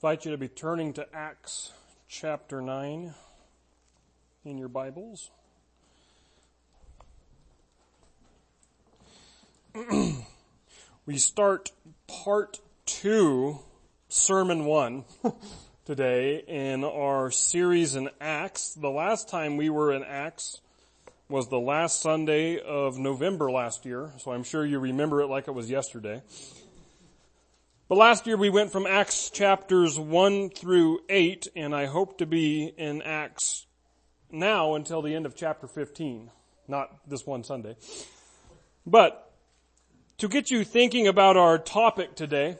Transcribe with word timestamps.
invite 0.00 0.24
you 0.24 0.30
to 0.30 0.38
be 0.38 0.46
turning 0.46 0.92
to 0.92 1.04
Acts 1.12 1.72
chapter 2.06 2.62
9 2.62 3.12
in 4.44 4.56
your 4.56 4.68
Bibles. 4.68 5.28
we 11.04 11.18
start 11.18 11.72
part 12.06 12.60
two, 12.86 13.58
sermon 14.08 14.66
one, 14.66 15.04
today 15.84 16.44
in 16.46 16.84
our 16.84 17.32
series 17.32 17.96
in 17.96 18.08
Acts. 18.20 18.74
The 18.74 18.90
last 18.90 19.28
time 19.28 19.56
we 19.56 19.68
were 19.68 19.92
in 19.92 20.04
Acts 20.04 20.60
was 21.28 21.48
the 21.48 21.58
last 21.58 22.00
Sunday 22.00 22.60
of 22.60 22.98
November 22.98 23.50
last 23.50 23.84
year, 23.84 24.12
so 24.18 24.30
I'm 24.30 24.44
sure 24.44 24.64
you 24.64 24.78
remember 24.78 25.22
it 25.22 25.26
like 25.26 25.48
it 25.48 25.54
was 25.54 25.68
yesterday. 25.68 26.22
But 27.88 27.96
last 27.96 28.26
year 28.26 28.36
we 28.36 28.50
went 28.50 28.70
from 28.70 28.86
Acts 28.86 29.30
chapters 29.30 29.98
1 29.98 30.50
through 30.50 31.00
8, 31.08 31.48
and 31.56 31.74
I 31.74 31.86
hope 31.86 32.18
to 32.18 32.26
be 32.26 32.70
in 32.76 33.00
Acts 33.00 33.64
now 34.30 34.74
until 34.74 35.00
the 35.00 35.14
end 35.14 35.24
of 35.24 35.34
chapter 35.34 35.66
15. 35.66 36.30
Not 36.68 36.90
this 37.08 37.26
one 37.26 37.44
Sunday. 37.44 37.76
But, 38.86 39.32
to 40.18 40.28
get 40.28 40.50
you 40.50 40.64
thinking 40.64 41.08
about 41.08 41.38
our 41.38 41.56
topic 41.56 42.14
today, 42.14 42.58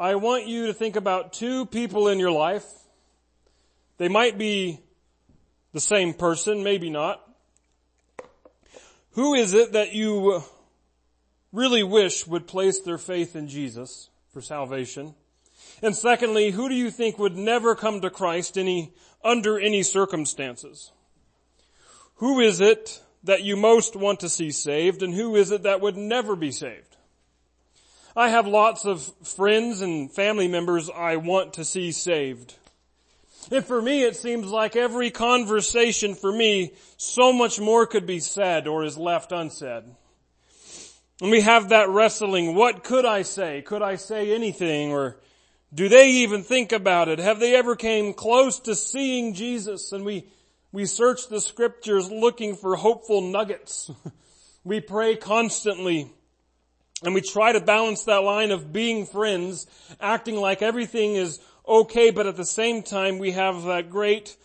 I 0.00 0.14
want 0.14 0.46
you 0.46 0.68
to 0.68 0.72
think 0.72 0.96
about 0.96 1.34
two 1.34 1.66
people 1.66 2.08
in 2.08 2.18
your 2.18 2.32
life. 2.32 2.64
They 3.98 4.08
might 4.08 4.38
be 4.38 4.80
the 5.74 5.80
same 5.80 6.14
person, 6.14 6.64
maybe 6.64 6.88
not. 6.88 7.20
Who 9.10 9.34
is 9.34 9.52
it 9.52 9.72
that 9.72 9.92
you 9.92 10.42
really 11.52 11.82
wish 11.82 12.26
would 12.26 12.46
place 12.46 12.80
their 12.80 12.96
faith 12.96 13.36
in 13.36 13.48
Jesus? 13.48 14.08
For 14.38 14.42
salvation? 14.42 15.16
And 15.82 15.96
secondly, 15.96 16.52
who 16.52 16.68
do 16.68 16.74
you 16.76 16.92
think 16.92 17.18
would 17.18 17.36
never 17.36 17.74
come 17.74 18.00
to 18.02 18.08
Christ 18.08 18.56
any, 18.56 18.92
under 19.24 19.58
any 19.58 19.82
circumstances? 19.82 20.92
Who 22.16 22.38
is 22.38 22.60
it 22.60 23.02
that 23.24 23.42
you 23.42 23.56
most 23.56 23.96
want 23.96 24.20
to 24.20 24.28
see 24.28 24.52
saved 24.52 25.02
and 25.02 25.12
who 25.12 25.34
is 25.34 25.50
it 25.50 25.64
that 25.64 25.80
would 25.80 25.96
never 25.96 26.36
be 26.36 26.52
saved? 26.52 26.96
I 28.14 28.28
have 28.28 28.46
lots 28.46 28.84
of 28.84 29.12
friends 29.24 29.80
and 29.80 30.08
family 30.08 30.46
members 30.46 30.88
I 30.88 31.16
want 31.16 31.54
to 31.54 31.64
see 31.64 31.90
saved. 31.90 32.54
And 33.50 33.64
for 33.64 33.82
me, 33.82 34.04
it 34.04 34.14
seems 34.14 34.46
like 34.46 34.76
every 34.76 35.10
conversation 35.10 36.14
for 36.14 36.30
me, 36.30 36.74
so 36.96 37.32
much 37.32 37.58
more 37.58 37.88
could 37.88 38.06
be 38.06 38.20
said 38.20 38.68
or 38.68 38.84
is 38.84 38.96
left 38.96 39.32
unsaid. 39.32 39.82
And 41.20 41.30
we 41.30 41.40
have 41.40 41.70
that 41.70 41.88
wrestling. 41.88 42.54
What 42.54 42.84
could 42.84 43.04
I 43.04 43.22
say? 43.22 43.62
Could 43.62 43.82
I 43.82 43.96
say 43.96 44.32
anything? 44.32 44.92
Or 44.92 45.16
do 45.74 45.88
they 45.88 46.10
even 46.10 46.42
think 46.42 46.72
about 46.72 47.08
it? 47.08 47.18
Have 47.18 47.40
they 47.40 47.56
ever 47.56 47.74
came 47.74 48.14
close 48.14 48.60
to 48.60 48.74
seeing 48.74 49.34
Jesus? 49.34 49.92
And 49.92 50.04
we, 50.04 50.28
we 50.70 50.86
search 50.86 51.28
the 51.28 51.40
scriptures 51.40 52.10
looking 52.10 52.54
for 52.54 52.76
hopeful 52.76 53.20
nuggets. 53.20 53.90
we 54.64 54.80
pray 54.80 55.16
constantly. 55.16 56.10
And 57.02 57.14
we 57.14 57.20
try 57.20 57.52
to 57.52 57.60
balance 57.60 58.04
that 58.04 58.22
line 58.22 58.50
of 58.50 58.72
being 58.72 59.06
friends, 59.06 59.66
acting 60.00 60.36
like 60.36 60.62
everything 60.62 61.14
is 61.14 61.40
okay, 61.66 62.10
but 62.10 62.26
at 62.26 62.36
the 62.36 62.46
same 62.46 62.82
time 62.82 63.18
we 63.18 63.32
have 63.32 63.64
that 63.64 63.90
great 63.90 64.36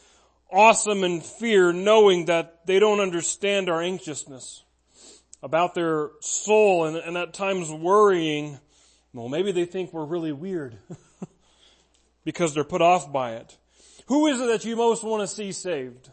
awesome 0.51 1.03
and 1.03 1.23
fear 1.23 1.73
knowing 1.73 2.25
that 2.25 2.65
they 2.67 2.77
don't 2.77 2.99
understand 2.99 3.69
our 3.69 3.81
anxiousness 3.81 4.62
about 5.43 5.75
their 5.75 6.09
soul 6.21 6.85
and, 6.85 6.95
and 6.95 7.17
at 7.17 7.33
times 7.33 7.69
worrying. 7.69 8.57
Well, 9.13 9.27
maybe 9.27 9.51
they 9.51 9.65
think 9.65 9.91
we're 9.93 10.05
really 10.05 10.31
weird 10.31 10.77
because 12.23 12.55
they're 12.55 12.63
put 12.63 12.81
off 12.81 13.11
by 13.11 13.33
it. 13.33 13.57
Who 14.07 14.27
is 14.27 14.39
it 14.39 14.47
that 14.47 14.65
you 14.65 14.77
most 14.77 15.03
want 15.03 15.21
to 15.21 15.27
see 15.27 15.51
saved? 15.51 16.09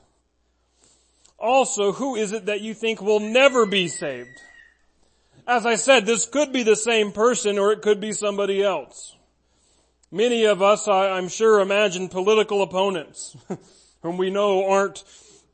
Also, 1.39 1.93
who 1.93 2.17
is 2.17 2.33
it 2.33 2.47
that 2.47 2.61
you 2.61 2.75
think 2.75 3.01
will 3.01 3.21
never 3.21 3.65
be 3.65 3.89
saved? 3.89 4.43
As 5.47 5.65
I 5.65 5.77
said, 5.77 6.05
this 6.05 6.27
could 6.27 6.53
be 6.53 6.65
the 6.65 6.77
same 6.77 7.13
person 7.13 7.59
or 7.59 7.73
it 7.73 7.83
could 7.83 8.01
be 8.01 8.13
somebody 8.13 8.63
else. 8.63 9.17
Many 10.11 10.45
of 10.45 10.61
us, 10.61 10.89
I, 10.89 11.19
am 11.19 11.29
sure, 11.29 11.61
imagine 11.61 12.09
political 12.09 12.63
opponents 12.63 13.37
whom 14.03 14.19
we 14.19 14.31
know 14.31 14.69
aren't 14.69 15.05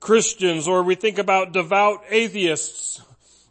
Christians 0.00 0.66
or 0.66 0.82
we 0.82 0.94
think 0.94 1.18
about 1.18 1.52
devout 1.52 2.02
atheists 2.10 3.02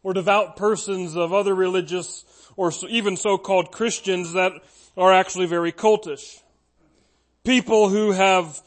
or 0.06 0.14
devout 0.14 0.56
persons 0.56 1.16
of 1.16 1.34
other 1.34 1.56
religious 1.56 2.26
or 2.56 2.72
even 2.88 3.18
so-called 3.18 3.72
Christians 3.72 4.34
that 4.34 4.52
are 4.96 5.12
actually 5.12 5.48
very 5.48 5.72
cultish. 5.72 6.44
People 7.44 7.90
who 7.90 8.12
have 8.12 8.62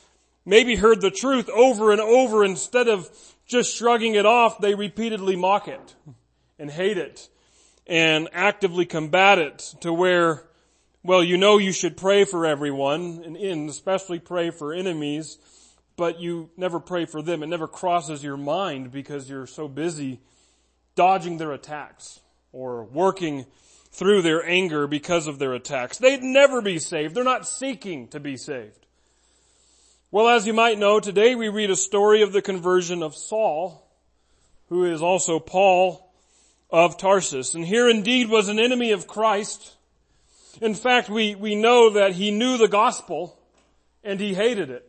maybe 0.45 0.75
heard 0.75 1.01
the 1.01 1.13
truth 1.13 1.49
over 1.51 1.93
and 1.93 2.01
over 2.01 2.45
instead 2.45 2.89
of 2.89 3.09
just 3.47 3.73
shrugging 3.73 4.17
it 4.17 4.27
off, 4.27 4.59
they 4.59 4.75
repeatedly 4.75 5.37
mock 5.37 5.69
it 5.69 5.95
and 6.59 6.73
hate 6.73 6.99
it 6.99 7.29
and 7.87 8.29
actively 8.33 8.85
combat 8.85 9.39
it 9.39 9.59
to 9.81 9.93
where, 9.93 10.43
well, 11.05 11.23
you 11.23 11.37
know 11.37 11.57
you 11.59 11.71
should 11.71 11.97
pray 11.97 12.25
for 12.25 12.47
everyone 12.47 13.23
and 13.25 13.71
especially 13.71 14.19
pray 14.19 14.51
for 14.51 14.75
enemies, 14.75 15.39
but 15.95 16.19
you 16.19 16.51
never 16.57 16.81
pray 16.81 17.05
for 17.05 17.23
them. 17.23 17.45
It 17.45 17.47
never 17.47 17.69
crosses 17.69 18.25
your 18.25 18.37
mind 18.37 18.91
because 18.91 19.31
you're 19.31 19.47
so 19.47 19.69
busy 19.69 20.19
dodging 20.99 21.39
their 21.39 21.53
attacks 21.53 22.19
or 22.51 22.83
working 22.83 23.47
through 23.93 24.21
their 24.21 24.45
anger 24.45 24.89
because 24.89 25.29
of 25.29 25.39
their 25.39 25.55
attacks. 25.55 25.97
They'd 25.97 26.25
never 26.25 26.61
be 26.61 26.81
saved. 26.81 27.15
They're 27.15 27.23
not 27.23 27.47
seeking 27.47 28.09
to 28.09 28.19
be 28.19 28.37
saved. 28.37 28.85
Well, 30.11 30.27
as 30.29 30.45
you 30.45 30.53
might 30.53 30.77
know, 30.77 30.99
today 30.99 31.37
we 31.37 31.51
read 31.51 31.71
a 31.71 31.77
story 31.77 32.23
of 32.23 32.33
the 32.33 32.43
conversion 32.43 33.05
of 33.05 33.15
Saul, 33.15 33.89
who 34.71 34.87
is 34.87 35.01
also 35.01 35.39
Paul 35.39 36.13
of 36.69 36.99
Tarsus. 36.99 37.55
And 37.55 37.65
here 37.65 37.89
indeed 37.89 38.29
was 38.29 38.49
an 38.49 38.59
enemy 38.59 38.91
of 38.91 39.07
Christ. 39.07 39.77
In 40.61 40.75
fact, 40.75 41.09
we, 41.09 41.37
we 41.37 41.55
know 41.55 41.91
that 41.91 42.11
he 42.11 42.33
knew 42.33 42.59
the 42.59 42.67
gospel 42.67 43.39
and 44.03 44.19
he 44.19 44.35
hated 44.35 44.69
it. 44.69 44.85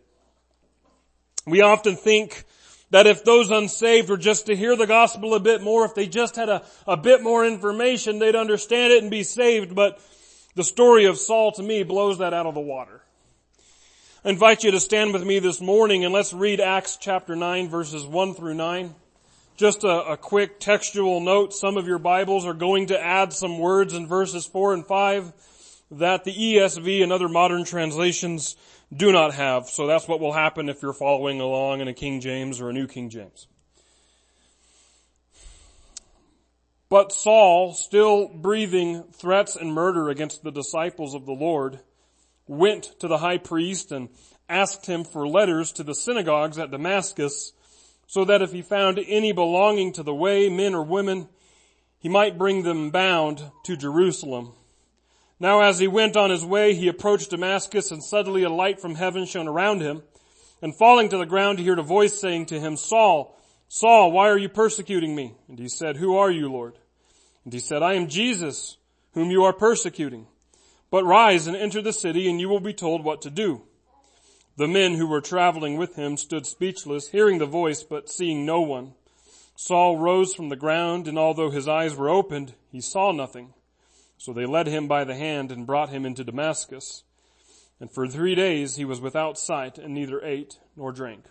We 1.46 1.62
often 1.62 1.96
think 1.96 2.46
that 2.92 3.08
if 3.08 3.24
those 3.24 3.52
unsaved 3.52 4.10
were 4.10 4.18
just 4.18 4.48
to 4.48 4.56
hear 4.56 4.76
the 4.76 4.88
gospel 4.88 5.36
a 5.36 5.40
bit 5.40 5.62
more, 5.62 5.86
if 5.86 5.94
they 5.94 6.08
just 6.08 6.36
had 6.36 6.50
a, 6.50 6.64
a 6.88 6.98
bit 6.98 7.22
more 7.22 7.46
information, 7.46 8.20
they'd 8.20 8.36
understand 8.36 8.94
it 8.94 9.02
and 9.02 9.12
be 9.12 9.24
saved. 9.24 9.76
But 9.76 10.02
the 10.56 10.64
story 10.64 11.06
of 11.06 11.18
Saul 11.18 11.52
to 11.54 11.64
me 11.64 11.84
blows 11.84 12.18
that 12.18 12.34
out 12.34 12.46
of 12.46 12.56
the 12.56 12.60
water. 12.60 13.02
I 14.26 14.30
invite 14.30 14.64
you 14.64 14.72
to 14.72 14.80
stand 14.80 15.14
with 15.14 15.24
me 15.24 15.40
this 15.40 15.62
morning 15.62 16.04
and 16.04 16.14
let's 16.14 16.34
read 16.34 16.60
Acts 16.60 16.98
chapter 17.00 17.36
9 17.36 17.70
verses 17.70 18.06
1 18.06 18.34
through 18.34 18.56
9. 18.56 18.96
Just 19.56 19.84
a, 19.84 20.12
a 20.12 20.18
quick 20.18 20.60
textual 20.60 21.20
note. 21.20 21.54
Some 21.54 21.78
of 21.78 21.88
your 21.88 22.00
Bibles 22.00 22.46
are 22.46 22.54
going 22.54 22.88
to 22.88 23.00
add 23.00 23.34
some 23.34 23.60
words 23.60 23.94
in 23.94 24.08
verses 24.08 24.46
4 24.46 24.74
and 24.74 24.86
5 24.86 25.32
that 25.92 26.24
the 26.24 26.34
ESV 26.34 27.02
and 27.04 27.12
other 27.12 27.28
modern 27.28 27.64
translations 27.64 28.56
do 28.96 29.12
not 29.12 29.34
have. 29.34 29.68
So 29.68 29.88
that's 29.88 30.08
what 30.08 30.20
will 30.20 30.34
happen 30.34 30.70
if 30.70 30.82
you're 30.82 30.94
following 30.94 31.42
along 31.42 31.82
in 31.82 31.88
a 31.88 31.94
King 31.94 32.22
James 32.22 32.62
or 32.62 32.70
a 32.70 32.74
New 32.74 32.88
King 32.88 33.10
James. 33.10 33.48
But 36.90 37.12
Saul, 37.12 37.74
still 37.74 38.28
breathing 38.28 39.04
threats 39.14 39.56
and 39.56 39.74
murder 39.74 40.10
against 40.10 40.44
the 40.44 40.52
disciples 40.52 41.14
of 41.14 41.26
the 41.28 41.34
Lord, 41.34 41.80
went 42.48 43.00
to 43.00 43.08
the 43.08 43.20
high 43.20 43.38
priest 43.38 43.92
and 43.92 44.10
asked 44.48 44.88
him 44.88 45.04
for 45.04 45.28
letters 45.28 45.72
to 45.74 45.84
the 45.84 45.94
synagogues 45.94 46.58
at 46.58 46.72
Damascus 46.72 47.54
so 48.08 48.26
that 48.26 48.42
if 48.42 48.52
he 48.52 48.64
found 48.64 49.00
any 49.08 49.32
belonging 49.32 49.94
to 49.94 50.02
the 50.02 50.16
way, 50.16 50.50
men 50.50 50.74
or 50.74 50.84
women, 50.84 51.30
he 52.00 52.10
might 52.10 52.40
bring 52.40 52.64
them 52.64 52.90
bound 52.90 53.44
to 53.66 53.78
Jerusalem. 53.78 54.54
Now 55.40 55.62
as 55.62 55.80
he 55.80 55.88
went 55.88 56.18
on 56.18 56.30
his 56.30 56.44
way, 56.44 56.74
he 56.74 56.88
approached 56.88 57.30
Damascus 57.30 57.92
and 57.92 58.04
suddenly 58.04 58.44
a 58.44 58.50
light 58.50 58.82
from 58.82 58.96
heaven 58.96 59.26
shone 59.26 59.48
around 59.48 59.82
him. 59.82 60.04
And 60.62 60.76
falling 60.76 61.08
to 61.10 61.18
the 61.18 61.26
ground, 61.26 61.60
he 61.60 61.66
heard 61.66 61.80
a 61.80 61.84
voice 61.84 62.20
saying 62.20 62.48
to 62.48 62.60
him, 62.60 62.76
Saul, 62.76 63.40
Saul, 63.70 64.12
why 64.12 64.28
are 64.28 64.38
you 64.38 64.50
persecuting 64.50 65.16
me? 65.16 65.36
And 65.48 65.58
he 65.58 65.70
said, 65.70 65.96
who 65.96 66.18
are 66.18 66.30
you, 66.30 66.52
Lord? 66.52 66.78
And 67.46 67.54
he 67.54 67.60
said, 67.60 67.82
I 67.82 67.94
am 67.94 68.08
Jesus, 68.08 68.78
whom 69.14 69.32
you 69.32 69.44
are 69.44 69.54
persecuting. 69.54 70.28
But 70.92 71.06
rise 71.06 71.48
and 71.48 71.56
enter 71.56 71.82
the 71.82 71.94
city 71.94 72.30
and 72.30 72.42
you 72.42 72.50
will 72.50 72.60
be 72.60 72.74
told 72.74 73.04
what 73.06 73.22
to 73.22 73.30
do. 73.30 73.62
The 74.58 74.68
men 74.68 74.96
who 74.96 75.08
were 75.08 75.22
traveling 75.22 75.78
with 75.78 75.96
him 75.96 76.18
stood 76.18 76.46
speechless, 76.46 77.10
hearing 77.10 77.38
the 77.38 77.46
voice, 77.46 77.84
but 77.84 78.10
seeing 78.10 78.46
no 78.46 78.60
one. 78.60 78.94
Saul 79.56 79.98
rose 79.98 80.36
from 80.36 80.50
the 80.50 80.58
ground 80.58 81.08
and 81.08 81.18
although 81.18 81.50
his 81.50 81.68
eyes 81.68 81.96
were 81.96 82.10
opened, 82.10 82.56
he 82.72 82.82
saw 82.82 83.14
nothing. 83.14 83.54
So 84.20 84.34
they 84.34 84.46
led 84.46 84.68
him 84.68 84.88
by 84.88 85.06
the 85.06 85.16
hand 85.16 85.52
and 85.52 85.66
brought 85.66 85.90
him 85.90 86.06
into 86.06 86.24
Damascus. 86.24 87.04
And 87.80 87.90
for 87.90 88.06
three 88.08 88.36
days 88.36 88.76
he 88.76 88.86
was 88.86 89.00
without 89.00 89.40
sight 89.40 89.78
and 89.78 89.94
neither 89.94 90.24
ate 90.24 90.60
nor 90.76 90.92
drank. 90.92 91.24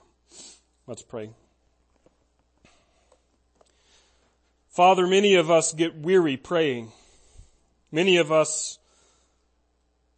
Let's 0.86 1.02
pray. 1.02 1.30
Father, 4.70 5.06
many 5.06 5.34
of 5.34 5.50
us 5.50 5.74
get 5.74 5.98
weary 5.98 6.38
praying. 6.38 6.90
Many 7.92 8.16
of 8.16 8.32
us 8.32 8.78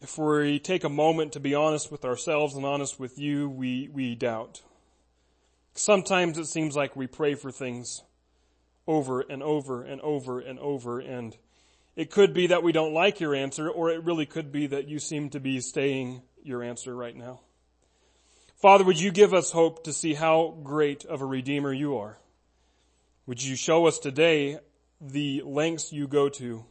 if 0.00 0.16
we 0.16 0.58
take 0.58 0.84
a 0.84 0.88
moment 0.88 1.32
to 1.32 1.40
be 1.40 1.54
honest 1.54 1.92
with 1.92 2.06
ourselves 2.06 2.54
and 2.54 2.64
honest 2.64 2.98
with 2.98 3.18
you, 3.18 3.50
we, 3.50 3.88
we 3.92 4.14
doubt. 4.14 4.62
Sometimes 5.74 6.38
it 6.38 6.46
seems 6.46 6.74
like 6.74 6.96
we 6.96 7.06
pray 7.06 7.34
for 7.34 7.50
things 7.50 8.02
over 8.86 9.20
and 9.20 9.42
over 9.42 9.82
and 9.82 10.00
over 10.00 10.40
and 10.40 10.58
over 10.58 11.00
and 11.00 11.36
it 12.00 12.10
could 12.10 12.32
be 12.32 12.46
that 12.46 12.62
we 12.62 12.72
don't 12.72 12.94
like 12.94 13.20
your 13.20 13.34
answer 13.34 13.68
or 13.68 13.90
it 13.90 14.02
really 14.04 14.24
could 14.24 14.50
be 14.50 14.68
that 14.68 14.88
you 14.88 14.98
seem 14.98 15.28
to 15.28 15.38
be 15.38 15.60
staying 15.60 16.22
your 16.42 16.62
answer 16.62 16.96
right 16.96 17.14
now. 17.14 17.40
Father, 18.56 18.84
would 18.84 18.98
you 18.98 19.10
give 19.10 19.34
us 19.34 19.50
hope 19.50 19.84
to 19.84 19.92
see 19.92 20.14
how 20.14 20.56
great 20.62 21.04
of 21.04 21.20
a 21.20 21.26
Redeemer 21.26 21.74
you 21.74 21.98
are? 21.98 22.16
Would 23.26 23.42
you 23.42 23.54
show 23.54 23.84
us 23.84 23.98
today 23.98 24.60
the 24.98 25.42
lengths 25.44 25.92
you 25.92 26.08
go 26.08 26.30
to 26.30 26.64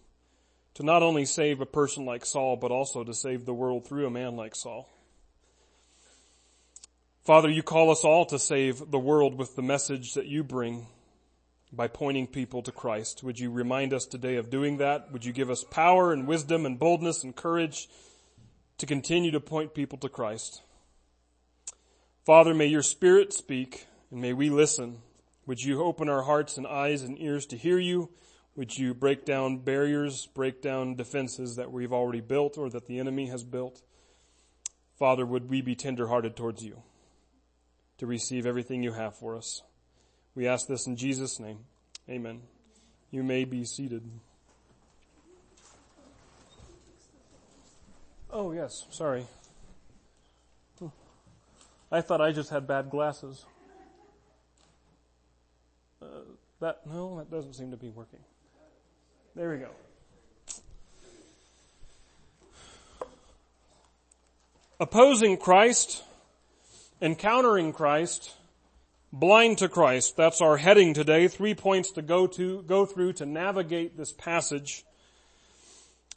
to 0.73 0.83
not 0.83 1.03
only 1.03 1.25
save 1.25 1.61
a 1.61 1.65
person 1.67 2.05
like 2.05 2.25
Saul, 2.25 2.55
but 2.55 2.71
also 2.71 3.03
to 3.03 3.13
save 3.13 3.45
the 3.45 3.53
world 3.53 3.87
through 3.87 4.07
a 4.07 4.11
man 4.11 4.35
like 4.35 4.55
Saul? 4.55 4.89
Father, 7.23 7.51
you 7.51 7.61
call 7.61 7.91
us 7.91 8.03
all 8.03 8.25
to 8.25 8.39
save 8.39 8.89
the 8.89 8.97
world 8.97 9.35
with 9.35 9.55
the 9.55 9.61
message 9.61 10.15
that 10.15 10.25
you 10.25 10.43
bring 10.43 10.87
by 11.71 11.87
pointing 11.87 12.27
people 12.27 12.61
to 12.63 12.71
Christ. 12.71 13.23
Would 13.23 13.39
you 13.39 13.51
remind 13.51 13.93
us 13.93 14.05
today 14.05 14.37
of 14.37 14.49
doing 14.49 14.77
that? 14.77 15.11
Would 15.11 15.25
you 15.25 15.31
give 15.33 15.49
us 15.49 15.63
power 15.63 16.11
and 16.11 16.27
wisdom 16.27 16.65
and 16.65 16.79
boldness 16.79 17.23
and 17.23 17.35
courage 17.35 17.87
to 18.79 18.85
continue 18.85 19.31
to 19.31 19.39
point 19.39 19.73
people 19.73 19.97
to 19.99 20.09
Christ? 20.09 20.63
Father, 22.25 22.53
may 22.53 22.65
your 22.65 22.81
spirit 22.81 23.33
speak 23.33 23.85
and 24.11 24.21
may 24.21 24.33
we 24.33 24.49
listen. 24.49 24.99
Would 25.45 25.61
you 25.61 25.83
open 25.83 26.09
our 26.09 26.23
hearts 26.23 26.57
and 26.57 26.65
eyes 26.65 27.01
and 27.03 27.19
ears 27.19 27.45
to 27.47 27.57
hear 27.57 27.79
you? 27.79 28.09
Would 28.55 28.77
you 28.77 28.93
break 28.93 29.25
down 29.25 29.59
barriers, 29.59 30.27
break 30.33 30.61
down 30.61 30.95
defenses 30.95 31.55
that 31.55 31.71
we've 31.71 31.93
already 31.93 32.21
built 32.21 32.57
or 32.57 32.69
that 32.69 32.87
the 32.87 32.99
enemy 32.99 33.27
has 33.27 33.43
built? 33.43 33.81
Father, 34.97 35.25
would 35.25 35.49
we 35.49 35.61
be 35.61 35.75
tenderhearted 35.75 36.35
towards 36.35 36.63
you 36.63 36.81
to 37.99 38.05
receive 38.05 38.45
everything 38.45 38.83
you 38.83 38.93
have 38.93 39.15
for 39.15 39.37
us? 39.37 39.61
We 40.39 40.47
ask 40.47 40.67
this 40.67 40.87
in 40.87 40.95
Jesus' 40.95 41.37
name. 41.37 41.65
Amen. 42.09 42.39
You 43.11 43.23
may 43.23 43.43
be 43.43 43.65
seated. 43.65 44.01
Oh 48.31 48.53
yes, 48.53 48.85
sorry. 48.89 49.25
I 51.91 51.99
thought 51.99 52.21
I 52.21 52.31
just 52.31 52.51
had 52.51 52.65
bad 52.67 52.89
glasses. 52.89 53.45
Uh, 56.01 56.05
that, 56.61 56.87
no, 56.87 57.17
that 57.17 57.29
doesn't 57.29 57.55
seem 57.55 57.71
to 57.71 57.77
be 57.77 57.89
working. 57.89 58.21
There 59.35 59.51
we 59.51 59.57
go. 59.57 59.71
Opposing 64.79 65.35
Christ, 65.35 66.01
encountering 67.01 67.73
Christ, 67.73 68.35
blind 69.11 69.59
to 69.59 69.69
Christ. 69.69 70.17
That's 70.17 70.41
our 70.41 70.57
heading 70.57 70.93
today. 70.93 71.27
Three 71.27 71.53
points 71.55 71.91
to 71.93 72.01
go 72.01 72.27
to, 72.27 72.61
go 72.63 72.85
through 72.85 73.13
to 73.13 73.25
navigate 73.25 73.97
this 73.97 74.11
passage. 74.11 74.83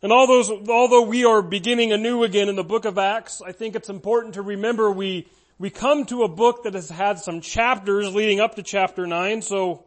And 0.02 0.10
although 0.12 1.02
we 1.02 1.24
are 1.24 1.42
beginning 1.42 1.92
anew 1.92 2.24
again 2.24 2.48
in 2.48 2.56
the 2.56 2.64
book 2.64 2.84
of 2.84 2.98
Acts, 2.98 3.40
I 3.40 3.52
think 3.52 3.76
it's 3.76 3.88
important 3.88 4.34
to 4.34 4.42
remember 4.42 4.90
we 4.90 5.28
we 5.58 5.70
come 5.70 6.06
to 6.06 6.24
a 6.24 6.28
book 6.28 6.64
that 6.64 6.74
has 6.74 6.90
had 6.90 7.20
some 7.20 7.40
chapters 7.40 8.12
leading 8.12 8.40
up 8.40 8.56
to 8.56 8.64
chapter 8.64 9.06
9, 9.06 9.42
so 9.42 9.84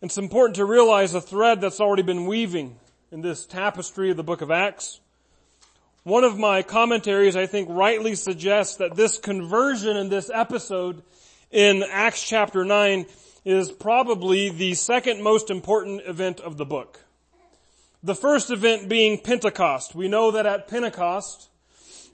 it's 0.00 0.18
important 0.18 0.54
to 0.56 0.64
realize 0.64 1.14
a 1.14 1.20
thread 1.20 1.60
that's 1.60 1.80
already 1.80 2.02
been 2.02 2.26
weaving 2.26 2.76
in 3.10 3.20
this 3.20 3.44
tapestry 3.44 4.12
of 4.12 4.16
the 4.16 4.22
book 4.22 4.40
of 4.40 4.52
Acts. 4.52 5.00
One 6.04 6.22
of 6.22 6.38
my 6.38 6.62
commentaries, 6.62 7.34
I 7.34 7.46
think, 7.46 7.70
rightly 7.70 8.14
suggests 8.14 8.76
that 8.76 8.94
this 8.94 9.18
conversion 9.18 9.96
in 9.96 10.10
this 10.10 10.30
episode 10.32 11.02
in 11.54 11.84
Acts 11.88 12.20
chapter 12.20 12.64
9 12.64 13.06
is 13.44 13.70
probably 13.70 14.48
the 14.48 14.74
second 14.74 15.22
most 15.22 15.50
important 15.50 16.02
event 16.04 16.40
of 16.40 16.56
the 16.56 16.64
book. 16.64 16.98
The 18.02 18.16
first 18.16 18.50
event 18.50 18.88
being 18.88 19.18
Pentecost. 19.18 19.94
We 19.94 20.08
know 20.08 20.32
that 20.32 20.46
at 20.46 20.66
Pentecost, 20.66 21.48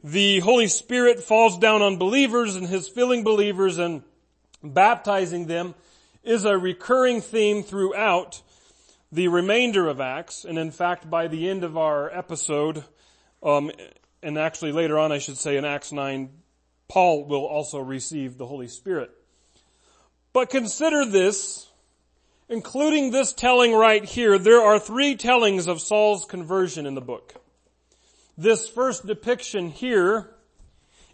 the 0.04 0.40
Holy 0.40 0.66
Spirit 0.66 1.22
falls 1.22 1.58
down 1.58 1.80
on 1.80 1.96
believers 1.96 2.54
and 2.54 2.66
his 2.66 2.86
filling 2.86 3.24
believers 3.24 3.78
and 3.78 4.02
baptizing 4.62 5.46
them 5.46 5.74
is 6.22 6.44
a 6.44 6.58
recurring 6.58 7.22
theme 7.22 7.62
throughout 7.62 8.42
the 9.10 9.28
remainder 9.28 9.88
of 9.88 10.02
Acts. 10.02 10.44
And 10.44 10.58
in 10.58 10.70
fact, 10.70 11.08
by 11.08 11.28
the 11.28 11.48
end 11.48 11.64
of 11.64 11.78
our 11.78 12.14
episode, 12.14 12.84
um, 13.42 13.70
and 14.22 14.36
actually 14.36 14.72
later 14.72 14.98
on 14.98 15.12
I 15.12 15.18
should 15.18 15.38
say 15.38 15.56
in 15.56 15.64
Acts 15.64 15.92
9, 15.92 16.28
Paul 16.88 17.24
will 17.24 17.46
also 17.46 17.78
receive 17.78 18.36
the 18.36 18.46
Holy 18.46 18.68
Spirit. 18.68 19.12
But 20.32 20.50
consider 20.50 21.04
this, 21.04 21.68
including 22.48 23.10
this 23.10 23.32
telling 23.32 23.72
right 23.72 24.04
here, 24.04 24.38
there 24.38 24.60
are 24.60 24.78
three 24.78 25.16
tellings 25.16 25.66
of 25.66 25.80
Saul's 25.80 26.24
conversion 26.24 26.86
in 26.86 26.94
the 26.94 27.00
book 27.00 27.34
this 28.40 28.66
first 28.66 29.06
depiction 29.06 29.68
here, 29.68 30.30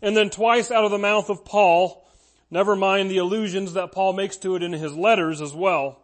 and 0.00 0.16
then 0.16 0.30
twice 0.30 0.70
out 0.70 0.84
of 0.84 0.92
the 0.92 0.98
mouth 0.98 1.28
of 1.28 1.44
Paul, 1.44 2.06
never 2.52 2.76
mind 2.76 3.10
the 3.10 3.18
allusions 3.18 3.72
that 3.72 3.90
Paul 3.90 4.12
makes 4.12 4.36
to 4.38 4.54
it 4.54 4.62
in 4.62 4.72
his 4.72 4.94
letters 4.94 5.40
as 5.40 5.52
well. 5.52 5.98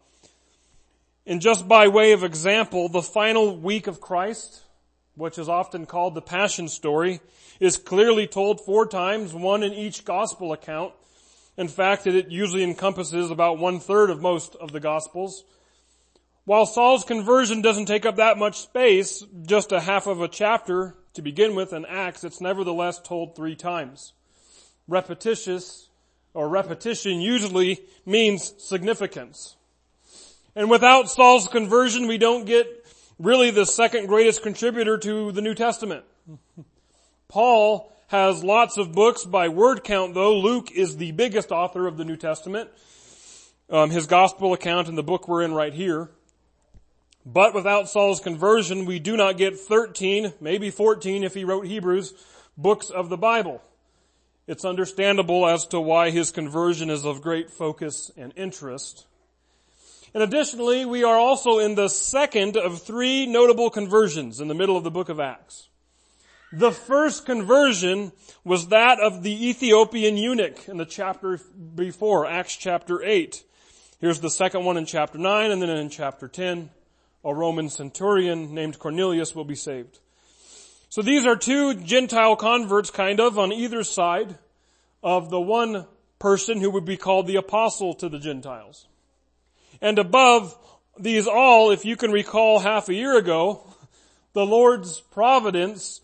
And 1.25 1.41
just 1.41 1.69
by 1.69 1.87
way 1.87 2.11
of 2.11 2.25
example, 2.25 2.89
the 2.89 3.03
final 3.03 3.57
week 3.57 3.87
of 3.87 4.01
Christ, 4.01 4.63
which 5.15 5.39
is 5.39 5.49
often 5.49 5.87
called 5.87 6.17
the 6.17 6.23
Passion 6.23 6.69
story, 6.69 7.21
is 7.61 7.77
clearly 7.77 8.27
told 8.27 8.61
four 8.61 8.85
times, 8.85 9.33
one 9.33 9.63
in 9.63 9.73
each 9.73 10.05
gospel 10.05 10.53
account. 10.53 10.93
In 11.57 11.69
fact, 11.69 12.07
it 12.07 12.31
usually 12.31 12.63
encompasses 12.63 13.31
about 13.31 13.59
one 13.59 13.79
third 13.79 14.11
of 14.11 14.23
most 14.23 14.57
of 14.57 14.73
the 14.73 14.81
gospels. 14.81 15.45
While 16.45 16.67
Saul's 16.67 17.05
conversion 17.05 17.63
doesn't 17.63 17.87
take 17.87 18.07
up 18.07 18.17
that 18.17 18.39
much 18.39 18.61
space, 18.61 19.25
just 19.47 19.71
a 19.71 19.81
half 19.81 20.07
of 20.07 20.21
a 20.21 20.29
chapter, 20.29 20.97
to 21.15 21.23
begin 21.23 21.55
with 21.55 21.73
in 21.73 21.85
Acts, 21.85 22.25
it's 22.25 22.41
nevertheless 22.41 22.99
told 22.99 23.37
three 23.37 23.55
times. 23.55 24.15
Repetitious 24.89 25.89
or 26.35 26.49
repetition 26.49 27.21
usually 27.21 27.81
means 28.07 28.55
significance. 28.59 29.57
And 30.57 30.71
without 30.71 31.11
Saul's 31.11 31.49
conversion, 31.49 32.07
we 32.07 32.19
don't 32.19 32.47
get 32.47 32.67
really 33.19 33.51
the 33.51 33.67
second 33.67 34.07
greatest 34.07 34.43
contributor 34.43 34.99
to 34.99 35.33
the 35.33 35.43
New 35.43 35.55
Testament. 35.55 36.05
Paul 37.29 37.92
has 38.13 38.45
lots 38.45 38.77
of 38.77 38.93
books 38.93 39.25
by 39.25 39.49
word 39.49 39.83
count 39.83 40.13
though. 40.13 40.39
Luke 40.39 40.71
is 40.71 40.99
the 40.99 41.13
biggest 41.13 41.51
author 41.51 41.87
of 41.87 41.97
the 41.97 42.05
New 42.05 42.19
Testament. 42.19 42.69
Um, 43.71 43.89
his 43.89 44.07
gospel 44.07 44.53
account 44.53 44.89
in 44.89 44.97
the 44.97 45.03
book 45.03 45.27
we're 45.27 45.41
in 45.41 45.55
right 45.55 45.73
here. 45.73 46.11
But 47.25 47.55
without 47.55 47.89
Saul's 47.89 48.21
conversion, 48.21 48.85
we 48.85 48.99
do 48.99 49.17
not 49.17 49.39
get 49.39 49.59
13, 49.59 50.35
maybe 50.43 50.69
14 50.69 51.25
if 51.25 51.33
he 51.33 51.45
wrote 51.45 51.67
Hebrews, 51.67 52.13
books 52.55 52.91
of 52.91 53.09
the 53.09 53.17
Bible. 53.17 53.63
It's 54.47 54.67
understandable 54.67 55.47
as 55.47 55.65
to 55.69 55.81
why 55.81 56.11
his 56.11 56.31
conversion 56.31 56.91
is 56.91 57.07
of 57.07 57.23
great 57.23 57.51
focus 57.51 58.11
and 58.15 58.35
interest. 58.37 59.07
And 60.13 60.23
additionally, 60.23 60.85
we 60.85 61.03
are 61.03 61.17
also 61.17 61.61
in 61.61 61.77
the 61.77 61.89
second 61.89 62.59
of 62.59 62.83
three 62.83 63.25
notable 63.25 63.71
conversions 63.71 64.39
in 64.39 64.49
the 64.49 64.55
middle 64.55 64.77
of 64.77 64.85
the 64.85 64.91
book 64.91 65.09
of 65.09 65.19
Acts. 65.19 65.71
The 66.53 66.71
first 66.71 67.25
conversion 67.25 68.13
was 68.45 68.69
that 68.69 69.01
of 69.01 69.23
the 69.23 69.49
Ethiopian 69.49 70.19
eunuch 70.19 70.69
in 70.69 70.77
the 70.77 70.85
chapter 70.85 71.41
before, 71.75 72.27
Acts 72.27 72.57
chapter 72.57 73.03
8. 73.03 73.43
Here's 74.01 74.21
the 74.21 74.29
second 74.29 74.65
one 74.65 74.77
in 74.77 74.85
chapter 74.85 75.17
9 75.17 75.51
and 75.51 75.63
then 75.63 75.71
in 75.71 75.89
chapter 75.89 76.29
10 76.29 76.69
a 77.25 77.35
Roman 77.35 77.71
centurion 77.71 78.53
named 78.53 78.79
Cornelius 78.79 79.35
will 79.35 79.45
be 79.45 79.55
saved. 79.55 80.01
So 80.91 81.01
these 81.01 81.25
are 81.25 81.37
two 81.37 81.75
Gentile 81.75 82.37
converts 82.37 82.91
kind 82.91 83.19
of 83.19 83.39
on 83.39 83.51
either 83.51 83.83
side 83.83 84.37
of 85.03 85.31
the 85.31 85.41
one 85.41 85.87
person 86.19 86.61
who 86.61 86.71
would 86.71 86.85
be 86.85 86.99
called 86.99 87.27
the 87.27 87.37
apostle 87.37 87.95
to 87.95 88.11
the 88.11 88.19
Gentiles. 88.19 88.87
And 89.81 89.99
above 89.99 90.55
these 90.99 91.27
all, 91.27 91.71
if 91.71 91.87
you 91.87 91.97
can 91.97 92.11
recall 92.11 92.59
half 92.59 92.91
a 92.91 92.95
year 92.95 93.17
ago, 93.17 93.63
the 94.35 94.45
Lord's 94.45 95.01
providence 95.01 96.02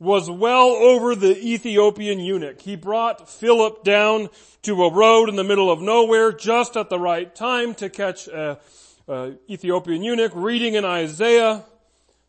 was 0.00 0.30
well 0.30 0.68
over 0.68 1.14
the 1.14 1.38
Ethiopian 1.38 2.18
eunuch. 2.18 2.62
He 2.62 2.74
brought 2.74 3.28
Philip 3.28 3.84
down 3.84 4.30
to 4.62 4.82
a 4.82 4.92
road 4.92 5.28
in 5.28 5.36
the 5.36 5.44
middle 5.44 5.70
of 5.70 5.82
nowhere 5.82 6.32
just 6.32 6.74
at 6.76 6.88
the 6.88 6.98
right 6.98 7.32
time 7.34 7.74
to 7.74 7.90
catch 7.90 8.26
a 8.26 8.58
uh, 9.06 9.30
Ethiopian 9.48 10.02
eunuch 10.02 10.32
reading 10.34 10.74
in 10.74 10.86
Isaiah 10.86 11.64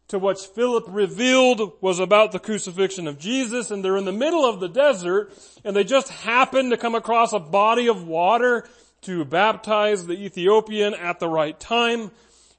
to 0.10 0.20
what 0.20 0.38
Philip 0.38 0.84
revealed 0.90 1.72
was 1.80 2.00
about 2.00 2.34
the 2.34 2.40
crucifixion 2.40 3.08
of 3.08 3.18
Jesus. 3.18 3.72
And 3.72 3.86
they're 3.86 3.96
in 3.96 4.04
the 4.04 4.12
middle 4.12 4.46
of 4.46 4.60
the 4.60 4.68
desert 4.68 5.32
and 5.64 5.74
they 5.74 5.86
just 5.86 6.10
happen 6.10 6.72
to 6.72 6.78
come 6.78 6.96
across 6.96 7.32
a 7.32 7.40
body 7.40 7.88
of 7.88 8.06
water 8.06 8.68
to 9.04 9.24
baptize 9.24 10.06
the 10.06 10.14
Ethiopian 10.14 10.94
at 10.94 11.22
the 11.22 11.30
right 11.30 11.58
time. 11.58 12.12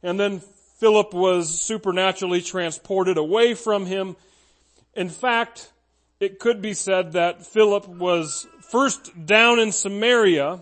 And 0.03 0.19
then 0.19 0.41
Philip 0.79 1.13
was 1.13 1.61
supernaturally 1.61 2.41
transported 2.41 3.19
away 3.19 3.53
from 3.53 3.85
him 3.85 4.17
In 4.95 5.09
fact, 5.09 5.73
it 6.21 6.39
could 6.39 6.63
be 6.63 6.75
said 6.75 7.13
that 7.13 7.47
Philip 7.47 7.89
was 7.89 8.47
first 8.61 9.27
down 9.27 9.59
in 9.59 9.73
Samaria 9.73 10.61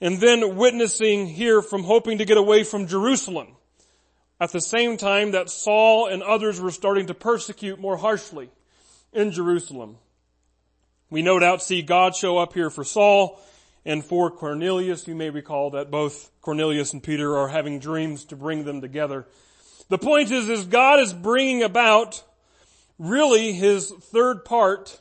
and 0.00 0.20
then 0.20 0.56
witnessing 0.56 1.26
here 1.26 1.62
from 1.62 1.84
hoping 1.84 2.18
to 2.18 2.24
get 2.24 2.36
away 2.36 2.64
from 2.64 2.86
Jerusalem 2.86 3.48
at 4.40 4.52
the 4.52 4.60
same 4.60 4.96
time 4.96 5.32
that 5.32 5.50
Saul 5.50 6.06
and 6.06 6.22
others 6.22 6.60
were 6.60 6.70
starting 6.70 7.06
to 7.08 7.14
persecute 7.14 7.78
more 7.78 7.96
harshly 7.96 8.48
in 9.12 9.32
Jerusalem. 9.32 9.98
We 11.10 11.22
no 11.22 11.38
doubt 11.38 11.62
see 11.62 11.82
God 11.82 12.14
show 12.14 12.38
up 12.38 12.54
here 12.54 12.70
for 12.70 12.84
Saul 12.84 13.40
and 13.84 14.04
for 14.04 14.30
Cornelius. 14.30 15.08
You 15.08 15.14
may 15.14 15.30
recall 15.30 15.70
that 15.70 15.90
both 15.90 16.30
Cornelius 16.40 16.92
and 16.92 17.02
Peter 17.02 17.36
are 17.36 17.48
having 17.48 17.80
dreams 17.80 18.24
to 18.26 18.36
bring 18.36 18.64
them 18.64 18.80
together. 18.80 19.26
The 19.88 19.98
point 19.98 20.30
is, 20.30 20.48
is 20.48 20.66
God 20.66 21.00
is 21.00 21.12
bringing 21.12 21.62
about 21.62 22.22
really 23.00 23.52
his 23.52 23.90
third 23.90 24.44
part 24.44 25.00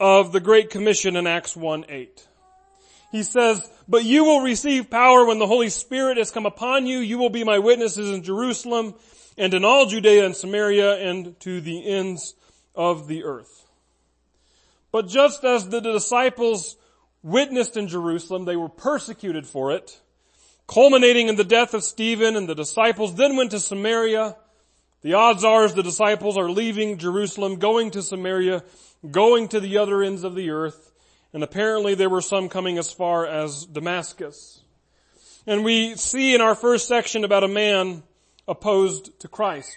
of 0.00 0.32
the 0.32 0.40
Great 0.40 0.68
Commission 0.68 1.16
in 1.16 1.26
Acts 1.26 1.56
1 1.56 1.86
8. 1.88 2.28
He 3.12 3.22
says, 3.22 3.66
but 3.88 4.04
you 4.04 4.24
will 4.24 4.42
receive 4.42 4.90
power 4.90 5.24
when 5.24 5.38
the 5.38 5.46
Holy 5.46 5.70
Spirit 5.70 6.18
has 6.18 6.30
come 6.30 6.44
upon 6.44 6.86
you. 6.86 6.98
You 6.98 7.16
will 7.16 7.30
be 7.30 7.44
my 7.44 7.58
witnesses 7.58 8.10
in 8.10 8.22
Jerusalem 8.22 8.94
and 9.38 9.54
in 9.54 9.64
all 9.64 9.86
Judea 9.86 10.26
and 10.26 10.36
Samaria 10.36 10.96
and 10.96 11.38
to 11.40 11.62
the 11.62 11.88
ends 11.88 12.34
of 12.74 13.08
the 13.08 13.24
earth. 13.24 13.66
But 14.90 15.08
just 15.08 15.44
as 15.44 15.68
the 15.68 15.80
disciples 15.80 16.76
witnessed 17.22 17.76
in 17.76 17.88
Jerusalem, 17.88 18.44
they 18.44 18.56
were 18.56 18.68
persecuted 18.68 19.46
for 19.46 19.72
it, 19.72 19.98
culminating 20.66 21.28
in 21.28 21.36
the 21.36 21.44
death 21.44 21.72
of 21.72 21.84
Stephen 21.84 22.36
and 22.36 22.48
the 22.48 22.54
disciples 22.54 23.14
then 23.14 23.36
went 23.36 23.52
to 23.52 23.60
Samaria 23.60 24.36
the 25.02 25.14
odds 25.14 25.44
are 25.44 25.68
the 25.68 25.82
disciples 25.82 26.36
are 26.36 26.50
leaving 26.50 26.98
Jerusalem, 26.98 27.56
going 27.56 27.90
to 27.92 28.02
Samaria, 28.02 28.64
going 29.10 29.48
to 29.48 29.60
the 29.60 29.78
other 29.78 30.02
ends 30.02 30.24
of 30.24 30.34
the 30.34 30.50
earth, 30.50 30.92
and 31.32 31.42
apparently 31.42 31.94
there 31.94 32.10
were 32.10 32.20
some 32.20 32.48
coming 32.48 32.78
as 32.78 32.90
far 32.90 33.26
as 33.26 33.64
Damascus. 33.66 34.62
And 35.46 35.64
we 35.64 35.94
see 35.94 36.34
in 36.34 36.40
our 36.40 36.54
first 36.54 36.88
section 36.88 37.24
about 37.24 37.44
a 37.44 37.48
man 37.48 38.02
opposed 38.46 39.18
to 39.20 39.28
Christ. 39.28 39.76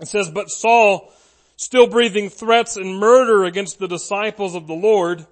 It 0.00 0.08
says, 0.08 0.30
but 0.30 0.50
Saul, 0.50 1.12
still 1.56 1.86
breathing 1.86 2.28
threats 2.28 2.76
and 2.76 2.98
murder 2.98 3.44
against 3.44 3.78
the 3.78 3.88
disciples 3.88 4.54
of 4.54 4.66
the 4.66 4.74
Lord, 4.74 5.26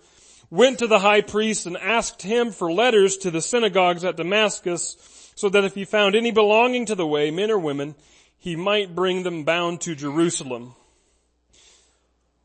went 0.51 0.79
to 0.79 0.87
the 0.87 0.99
high 0.99 1.21
priest 1.21 1.67
and 1.67 1.77
asked 1.77 2.23
him 2.23 2.51
for 2.51 2.73
letters 2.73 3.19
to 3.19 3.31
the 3.31 3.43
synagogues 3.43 4.05
at 4.05 4.17
Damascus, 4.17 4.97
so 5.35 5.49
that 5.49 5.65
if 5.65 5.75
he 5.75 5.85
found 5.85 6.17
any 6.17 6.31
belonging 6.31 6.87
to 6.87 6.95
the 6.95 7.07
way, 7.07 7.31
men 7.31 7.51
or 7.51 7.59
women, 7.59 7.95
he 8.39 8.57
might 8.57 8.95
bring 8.95 9.23
them 9.23 9.45
bound 9.45 9.81
to 9.83 9.95
Jerusalem. 9.95 10.75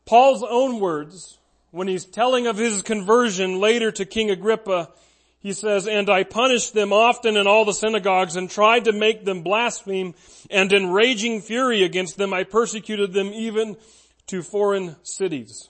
Paul's 0.04 0.42
own 0.42 0.80
words, 0.80 1.38
when 1.70 1.88
he's 1.88 2.04
telling 2.04 2.46
of 2.46 2.58
his 2.58 2.82
conversion 2.82 3.58
later 3.58 3.90
to 3.92 4.04
King 4.04 4.30
Agrippa, 4.30 4.90
he 5.40 5.52
says, 5.52 5.86
and 5.86 6.08
I 6.08 6.24
punished 6.24 6.72
them 6.72 6.92
often 6.92 7.36
in 7.36 7.46
all 7.46 7.64
the 7.64 7.74
synagogues 7.74 8.36
and 8.36 8.48
tried 8.48 8.84
to 8.84 8.92
make 8.92 9.24
them 9.24 9.42
blaspheme 9.42 10.14
and 10.50 10.72
in 10.72 10.90
raging 10.90 11.42
fury 11.42 11.82
against 11.82 12.16
them 12.16 12.32
I 12.32 12.44
persecuted 12.44 13.12
them 13.12 13.28
even 13.34 13.76
to 14.28 14.42
foreign 14.42 14.96
cities. 15.02 15.68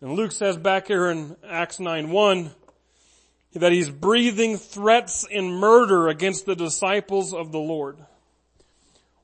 And 0.00 0.12
Luke 0.12 0.32
says 0.32 0.56
back 0.56 0.86
here 0.86 1.08
in 1.08 1.36
Acts 1.48 1.80
9 1.80 2.10
1 2.10 2.50
that 3.54 3.72
he's 3.72 3.90
breathing 3.90 4.56
threats 4.56 5.26
and 5.32 5.58
murder 5.58 6.08
against 6.08 6.46
the 6.46 6.54
disciples 6.54 7.32
of 7.32 7.52
the 7.52 7.58
Lord. 7.58 7.96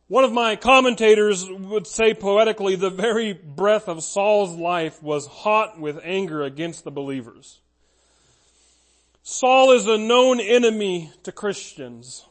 One 0.06 0.24
of 0.24 0.32
my 0.32 0.56
commentators 0.56 1.48
would 1.48 1.86
say 1.86 2.12
poetically, 2.12 2.76
the 2.76 2.90
very 2.90 3.32
breath 3.32 3.88
of 3.88 4.04
Saul's 4.04 4.54
life 4.54 5.02
was 5.02 5.26
hot 5.26 5.80
with 5.80 5.98
anger 6.02 6.42
against 6.42 6.84
the 6.84 6.90
believers. 6.90 7.60
Saul 9.22 9.72
is 9.72 9.86
a 9.86 9.96
known 9.96 10.40
enemy 10.40 11.10
to 11.22 11.32
Christians. 11.32 12.26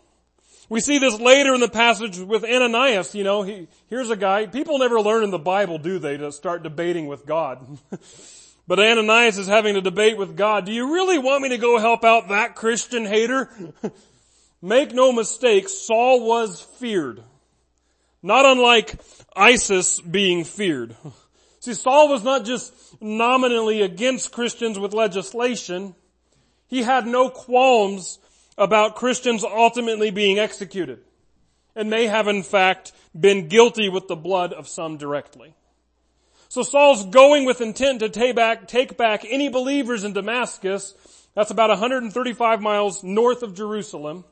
We 0.70 0.82
see 0.82 1.00
this 1.00 1.20
later 1.20 1.56
in 1.56 1.62
the 1.62 1.68
passage 1.68 2.20
with 2.20 2.46
Ananias, 2.46 3.16
you 3.16 3.24
know, 3.24 3.42
he, 3.42 3.68
here's 3.90 4.12
a 4.12 4.16
guy, 4.16 4.46
people 4.46 4.78
never 4.78 5.02
learn 5.02 5.24
in 5.24 5.32
the 5.32 5.40
Bible, 5.40 5.80
do 5.80 5.98
they, 5.98 6.18
to 6.18 6.32
start 6.32 6.62
debating 6.62 7.08
with 7.08 7.26
God. 7.26 7.80
but 8.68 8.80
Ananias 8.80 9.40
is 9.40 9.48
having 9.48 9.76
a 9.76 9.82
debate 9.82 10.18
with 10.18 10.38
God. 10.38 10.68
Do 10.68 10.72
you 10.72 10.94
really 10.94 11.18
want 11.18 11.42
me 11.42 11.50
to 11.50 11.58
go 11.58 11.80
help 11.80 12.04
out 12.04 12.30
that 12.30 12.56
Christian 12.56 13.06
hater? 13.06 13.50
Make 14.62 14.94
no 14.94 15.12
mistake, 15.12 15.70
Saul 15.70 16.26
was 16.28 16.62
feared. 16.62 17.24
Not 18.24 18.46
unlike 18.46 19.00
ISIS 19.36 20.00
being 20.00 20.46
feared. 20.46 20.96
See, 21.60 21.74
Saul 21.74 22.10
was 22.10 22.24
not 22.24 22.46
just 22.46 22.74
nominally 23.02 23.82
against 23.82 24.32
Christians 24.32 24.80
with 24.80 24.94
legislation. 24.94 25.96
He 26.68 26.84
had 26.84 27.06
no 27.06 27.30
qualms 27.30 28.20
about 28.58 28.96
Christians 28.96 29.44
ultimately 29.44 30.10
being 30.10 30.40
executed 30.40 31.00
and 31.76 31.90
may 31.90 32.08
have 32.08 32.28
in 32.28 32.44
fact 32.44 32.92
been 33.18 33.48
guilty 33.48 33.90
with 33.90 34.08
the 34.08 34.16
blood 34.16 34.54
of 34.54 34.68
some 34.68 34.98
directly. 34.98 35.54
So 36.50 36.62
Saul's 36.62 37.06
going 37.06 37.46
with 37.46 37.62
intent 37.62 38.02
to 38.02 38.10
take 38.10 38.36
back, 38.36 38.68
take 38.68 38.96
back 38.96 39.26
any 39.28 39.50
believers 39.50 40.04
in 40.04 40.14
Damascus. 40.14 40.94
That's 41.34 41.52
about 41.52 41.70
135 41.70 42.62
miles 42.62 43.04
north 43.04 43.42
of 43.42 43.56
Jerusalem. 43.56 44.24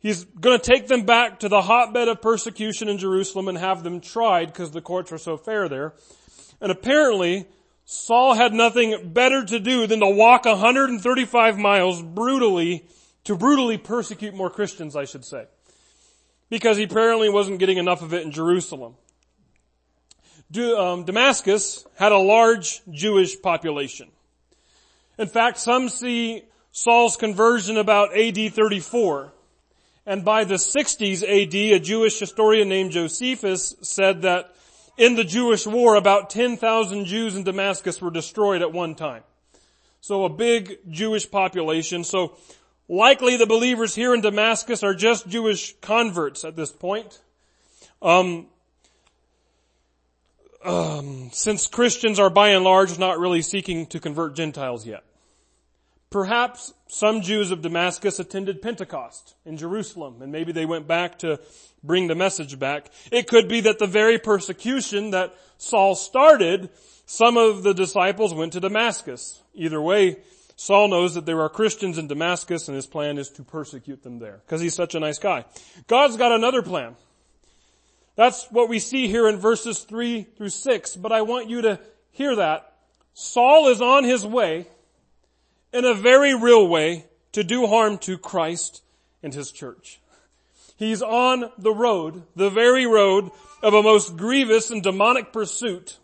He's 0.00 0.24
going 0.24 0.58
to 0.58 0.64
take 0.64 0.86
them 0.86 1.04
back 1.04 1.40
to 1.40 1.48
the 1.48 1.62
hotbed 1.62 2.08
of 2.08 2.22
persecution 2.22 2.88
in 2.88 2.98
Jerusalem 2.98 3.48
and 3.48 3.58
have 3.58 3.82
them 3.82 4.00
tried 4.00 4.46
because 4.46 4.70
the 4.70 4.80
courts 4.80 5.10
are 5.10 5.18
so 5.18 5.36
fair 5.36 5.68
there. 5.68 5.94
And 6.60 6.70
apparently, 6.70 7.46
Saul 7.84 8.34
had 8.34 8.52
nothing 8.52 9.12
better 9.12 9.44
to 9.44 9.58
do 9.58 9.86
than 9.86 10.00
to 10.00 10.08
walk 10.08 10.44
135 10.44 11.58
miles 11.58 12.02
brutally, 12.02 12.86
to 13.24 13.36
brutally 13.36 13.76
persecute 13.76 14.34
more 14.34 14.50
Christians, 14.50 14.94
I 14.94 15.04
should 15.04 15.24
say. 15.24 15.46
Because 16.48 16.76
he 16.76 16.84
apparently 16.84 17.28
wasn't 17.28 17.58
getting 17.58 17.78
enough 17.78 18.02
of 18.02 18.14
it 18.14 18.22
in 18.22 18.30
Jerusalem. 18.30 18.94
Um, 20.56 21.04
Damascus 21.04 21.84
had 21.96 22.12
a 22.12 22.18
large 22.18 22.80
Jewish 22.90 23.40
population. 23.42 24.10
In 25.18 25.26
fact, 25.26 25.58
some 25.58 25.88
see 25.88 26.44
Saul's 26.70 27.16
conversion 27.16 27.76
about 27.76 28.16
AD 28.16 28.52
34. 28.54 29.32
And 30.08 30.24
by 30.24 30.44
the 30.44 30.54
60s 30.54 31.22
AD, 31.22 31.54
a 31.54 31.78
Jewish 31.78 32.18
historian 32.18 32.70
named 32.70 32.92
Josephus 32.92 33.76
said 33.82 34.22
that 34.22 34.54
in 34.96 35.16
the 35.16 35.22
Jewish 35.22 35.66
war, 35.66 35.96
about 35.96 36.30
10,000 36.30 37.04
Jews 37.04 37.36
in 37.36 37.44
Damascus 37.44 38.00
were 38.00 38.10
destroyed 38.10 38.62
at 38.62 38.72
one 38.72 38.94
time. 38.94 39.22
So 40.00 40.24
a 40.24 40.30
big 40.30 40.78
Jewish 40.88 41.30
population. 41.30 42.04
So 42.04 42.38
likely 42.88 43.36
the 43.36 43.44
believers 43.44 43.94
here 43.94 44.14
in 44.14 44.22
Damascus 44.22 44.82
are 44.82 44.94
just 44.94 45.28
Jewish 45.28 45.78
converts 45.82 46.42
at 46.42 46.56
this 46.56 46.72
point. 46.72 47.20
Um, 48.00 48.46
um, 50.64 51.28
since 51.34 51.66
Christians 51.66 52.18
are 52.18 52.30
by 52.30 52.48
and 52.48 52.64
large 52.64 52.98
not 52.98 53.18
really 53.18 53.42
seeking 53.42 53.84
to 53.88 54.00
convert 54.00 54.34
Gentiles 54.34 54.86
yet. 54.86 55.04
Perhaps 56.10 56.72
some 56.88 57.20
Jews 57.20 57.50
of 57.50 57.60
Damascus 57.60 58.18
attended 58.18 58.62
Pentecost 58.62 59.34
in 59.44 59.58
Jerusalem 59.58 60.22
and 60.22 60.32
maybe 60.32 60.52
they 60.52 60.64
went 60.64 60.88
back 60.88 61.18
to 61.18 61.38
bring 61.82 62.06
the 62.06 62.14
message 62.14 62.58
back. 62.58 62.90
It 63.12 63.28
could 63.28 63.46
be 63.46 63.60
that 63.60 63.78
the 63.78 63.86
very 63.86 64.18
persecution 64.18 65.10
that 65.10 65.34
Saul 65.58 65.94
started, 65.94 66.70
some 67.04 67.36
of 67.36 67.62
the 67.62 67.74
disciples 67.74 68.32
went 68.32 68.54
to 68.54 68.60
Damascus. 68.60 69.42
Either 69.54 69.82
way, 69.82 70.16
Saul 70.56 70.88
knows 70.88 71.14
that 71.14 71.26
there 71.26 71.42
are 71.42 71.50
Christians 71.50 71.98
in 71.98 72.08
Damascus 72.08 72.68
and 72.68 72.74
his 72.74 72.86
plan 72.86 73.18
is 73.18 73.28
to 73.30 73.42
persecute 73.42 74.02
them 74.02 74.18
there 74.18 74.40
because 74.46 74.62
he's 74.62 74.74
such 74.74 74.94
a 74.94 75.00
nice 75.00 75.18
guy. 75.18 75.44
God's 75.88 76.16
got 76.16 76.32
another 76.32 76.62
plan. 76.62 76.96
That's 78.16 78.46
what 78.50 78.70
we 78.70 78.78
see 78.78 79.08
here 79.08 79.28
in 79.28 79.36
verses 79.36 79.80
three 79.80 80.22
through 80.22 80.48
six, 80.48 80.96
but 80.96 81.12
I 81.12 81.22
want 81.22 81.50
you 81.50 81.62
to 81.62 81.78
hear 82.12 82.34
that. 82.34 82.72
Saul 83.12 83.68
is 83.68 83.80
on 83.80 84.04
his 84.04 84.26
way 84.26 84.66
in 85.72 85.84
a 85.84 85.94
very 85.94 86.34
real 86.34 86.66
way 86.66 87.06
to 87.32 87.44
do 87.44 87.66
harm 87.66 87.98
to 87.98 88.18
Christ 88.18 88.82
and 89.22 89.34
His 89.34 89.52
church. 89.52 90.00
He's 90.76 91.02
on 91.02 91.50
the 91.58 91.72
road, 91.72 92.22
the 92.36 92.50
very 92.50 92.86
road 92.86 93.30
of 93.62 93.74
a 93.74 93.82
most 93.82 94.16
grievous 94.16 94.70
and 94.70 94.82
demonic 94.82 95.32
pursuit. 95.32 95.98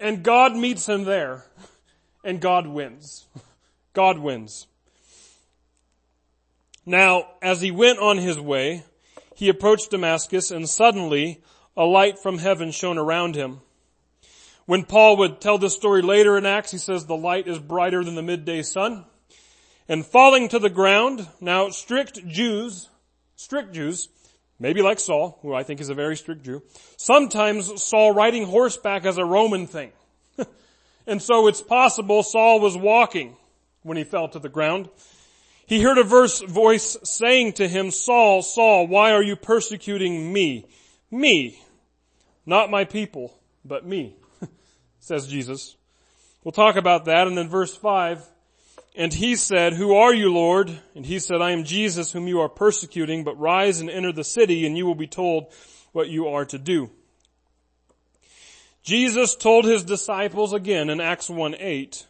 And 0.00 0.22
God 0.22 0.56
meets 0.56 0.88
him 0.88 1.04
there. 1.04 1.44
And 2.24 2.40
God 2.40 2.66
wins. 2.66 3.26
God 3.92 4.18
wins. 4.18 4.66
Now, 6.86 7.26
as 7.42 7.60
he 7.60 7.70
went 7.70 7.98
on 7.98 8.18
his 8.18 8.40
way, 8.40 8.84
he 9.34 9.48
approached 9.48 9.90
Damascus 9.90 10.50
and 10.50 10.68
suddenly 10.68 11.42
a 11.76 11.84
light 11.84 12.18
from 12.18 12.38
heaven 12.38 12.70
shone 12.70 12.98
around 12.98 13.34
him. 13.34 13.60
When 14.72 14.84
Paul 14.84 15.18
would 15.18 15.38
tell 15.38 15.58
this 15.58 15.74
story 15.74 16.00
later 16.00 16.38
in 16.38 16.46
Acts, 16.46 16.70
he 16.70 16.78
says 16.78 17.04
the 17.04 17.14
light 17.14 17.46
is 17.46 17.58
brighter 17.58 18.02
than 18.02 18.14
the 18.14 18.22
midday 18.22 18.62
sun. 18.62 19.04
And 19.86 20.02
falling 20.06 20.48
to 20.48 20.58
the 20.58 20.70
ground, 20.70 21.28
now 21.42 21.68
strict 21.68 22.26
Jews, 22.26 22.88
strict 23.36 23.74
Jews, 23.74 24.08
maybe 24.58 24.80
like 24.80 24.98
Saul, 24.98 25.38
who 25.42 25.52
I 25.52 25.62
think 25.62 25.82
is 25.82 25.90
a 25.90 25.94
very 25.94 26.16
strict 26.16 26.44
Jew. 26.44 26.62
Sometimes 26.96 27.82
Saul 27.82 28.14
riding 28.14 28.46
horseback 28.46 29.04
as 29.04 29.18
a 29.18 29.26
Roman 29.26 29.66
thing. 29.66 29.92
and 31.06 31.20
so 31.20 31.48
it's 31.48 31.60
possible 31.60 32.22
Saul 32.22 32.58
was 32.58 32.74
walking 32.74 33.36
when 33.82 33.98
he 33.98 34.04
fell 34.04 34.28
to 34.28 34.38
the 34.38 34.48
ground. 34.48 34.88
He 35.66 35.82
heard 35.82 35.98
a 35.98 36.02
verse, 36.02 36.40
voice 36.40 36.96
saying 37.04 37.52
to 37.54 37.68
him, 37.68 37.90
Saul, 37.90 38.40
Saul, 38.40 38.86
why 38.86 39.12
are 39.12 39.22
you 39.22 39.36
persecuting 39.36 40.32
me? 40.32 40.64
Me. 41.10 41.62
Not 42.46 42.70
my 42.70 42.86
people, 42.86 43.38
but 43.66 43.86
me, 43.86 44.16
says 45.02 45.26
Jesus. 45.26 45.76
We'll 46.44 46.52
talk 46.52 46.76
about 46.76 47.06
that. 47.06 47.26
And 47.26 47.36
then 47.36 47.48
verse 47.48 47.76
five, 47.76 48.24
and 48.94 49.12
he 49.12 49.36
said, 49.36 49.72
who 49.72 49.94
are 49.96 50.14
you, 50.14 50.32
Lord? 50.32 50.70
And 50.94 51.04
he 51.04 51.18
said, 51.18 51.40
I 51.40 51.50
am 51.50 51.64
Jesus 51.64 52.12
whom 52.12 52.28
you 52.28 52.40
are 52.40 52.48
persecuting, 52.48 53.24
but 53.24 53.38
rise 53.38 53.80
and 53.80 53.90
enter 53.90 54.12
the 54.12 54.24
city 54.24 54.66
and 54.66 54.76
you 54.76 54.86
will 54.86 54.94
be 54.94 55.06
told 55.06 55.46
what 55.92 56.08
you 56.08 56.28
are 56.28 56.44
to 56.46 56.58
do. 56.58 56.90
Jesus 58.82 59.34
told 59.34 59.64
his 59.64 59.82
disciples 59.82 60.52
again 60.52 60.88
in 60.88 61.00
Acts 61.00 61.28
1 61.28 61.56
8 61.58 62.06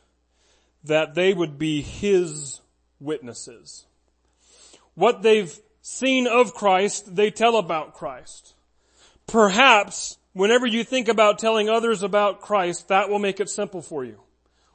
that 0.85 1.15
they 1.15 1.33
would 1.33 1.59
be 1.59 1.83
his 1.83 2.61
witnesses. 3.01 3.87
What 4.95 5.23
they've 5.23 5.57
seen 5.81 6.27
of 6.27 6.55
Christ, 6.55 7.15
they 7.15 7.31
tell 7.31 7.57
about 7.57 7.95
Christ. 7.95 8.55
Perhaps 9.27 10.19
whenever 10.33 10.67
you 10.67 10.85
think 10.85 11.09
about 11.09 11.39
telling 11.39 11.69
others 11.69 12.03
about 12.03 12.41
Christ, 12.41 12.89
that 12.89 13.09
will 13.09 13.19
make 13.19 13.41
it 13.41 13.49
simple 13.49 13.83
for 13.83 14.05
you. 14.05 14.21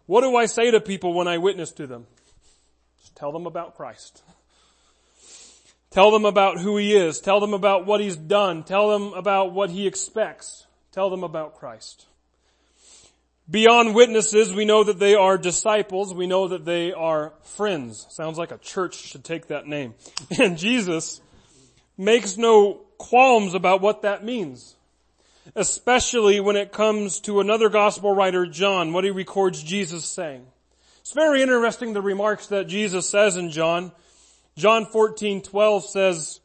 What 0.05 0.21
do 0.21 0.35
I 0.35 0.45
say 0.45 0.71
to 0.71 0.79
people 0.79 1.13
when 1.13 1.27
I 1.27 1.37
witness 1.37 1.71
to 1.73 1.87
them? 1.87 2.07
Just 3.01 3.15
tell 3.15 3.31
them 3.31 3.45
about 3.45 3.75
Christ. 3.75 4.23
Tell 5.91 6.11
them 6.11 6.25
about 6.25 6.59
who 6.59 6.77
He 6.77 6.95
is. 6.95 7.19
Tell 7.19 7.39
them 7.39 7.53
about 7.53 7.85
what 7.85 7.99
He's 7.99 8.15
done. 8.15 8.63
Tell 8.63 8.89
them 8.89 9.13
about 9.13 9.51
what 9.51 9.69
He 9.69 9.87
expects. 9.87 10.65
Tell 10.91 11.09
them 11.09 11.23
about 11.23 11.55
Christ. 11.55 12.05
Beyond 13.49 13.95
witnesses, 13.95 14.53
we 14.53 14.65
know 14.65 14.83
that 14.83 14.99
they 14.99 15.15
are 15.15 15.37
disciples. 15.37 16.13
We 16.13 16.27
know 16.27 16.49
that 16.49 16.65
they 16.65 16.91
are 16.91 17.33
friends. 17.43 18.05
Sounds 18.09 18.37
like 18.37 18.51
a 18.51 18.57
church 18.57 18.95
should 18.95 19.23
take 19.23 19.47
that 19.47 19.67
name. 19.67 19.95
And 20.39 20.57
Jesus 20.57 21.21
makes 21.97 22.37
no 22.37 22.81
qualms 22.97 23.53
about 23.53 23.81
what 23.81 24.03
that 24.03 24.23
means. 24.23 24.76
Especially 25.55 26.39
when 26.39 26.55
it 26.55 26.71
comes 26.71 27.19
to 27.21 27.39
another 27.39 27.69
gospel 27.69 28.13
writer, 28.13 28.45
John, 28.45 28.93
what 28.93 29.03
he 29.03 29.11
records 29.11 29.63
Jesus 29.63 30.05
saying. 30.05 30.45
It's 30.99 31.13
very 31.13 31.41
interesting 31.41 31.93
the 31.93 32.01
remarks 32.01 32.47
that 32.47 32.67
Jesus 32.67 33.09
says 33.09 33.37
in 33.37 33.51
John. 33.51 33.91
John 34.57 34.85
14, 34.85 35.41
12 35.41 35.85
says, 35.85 36.39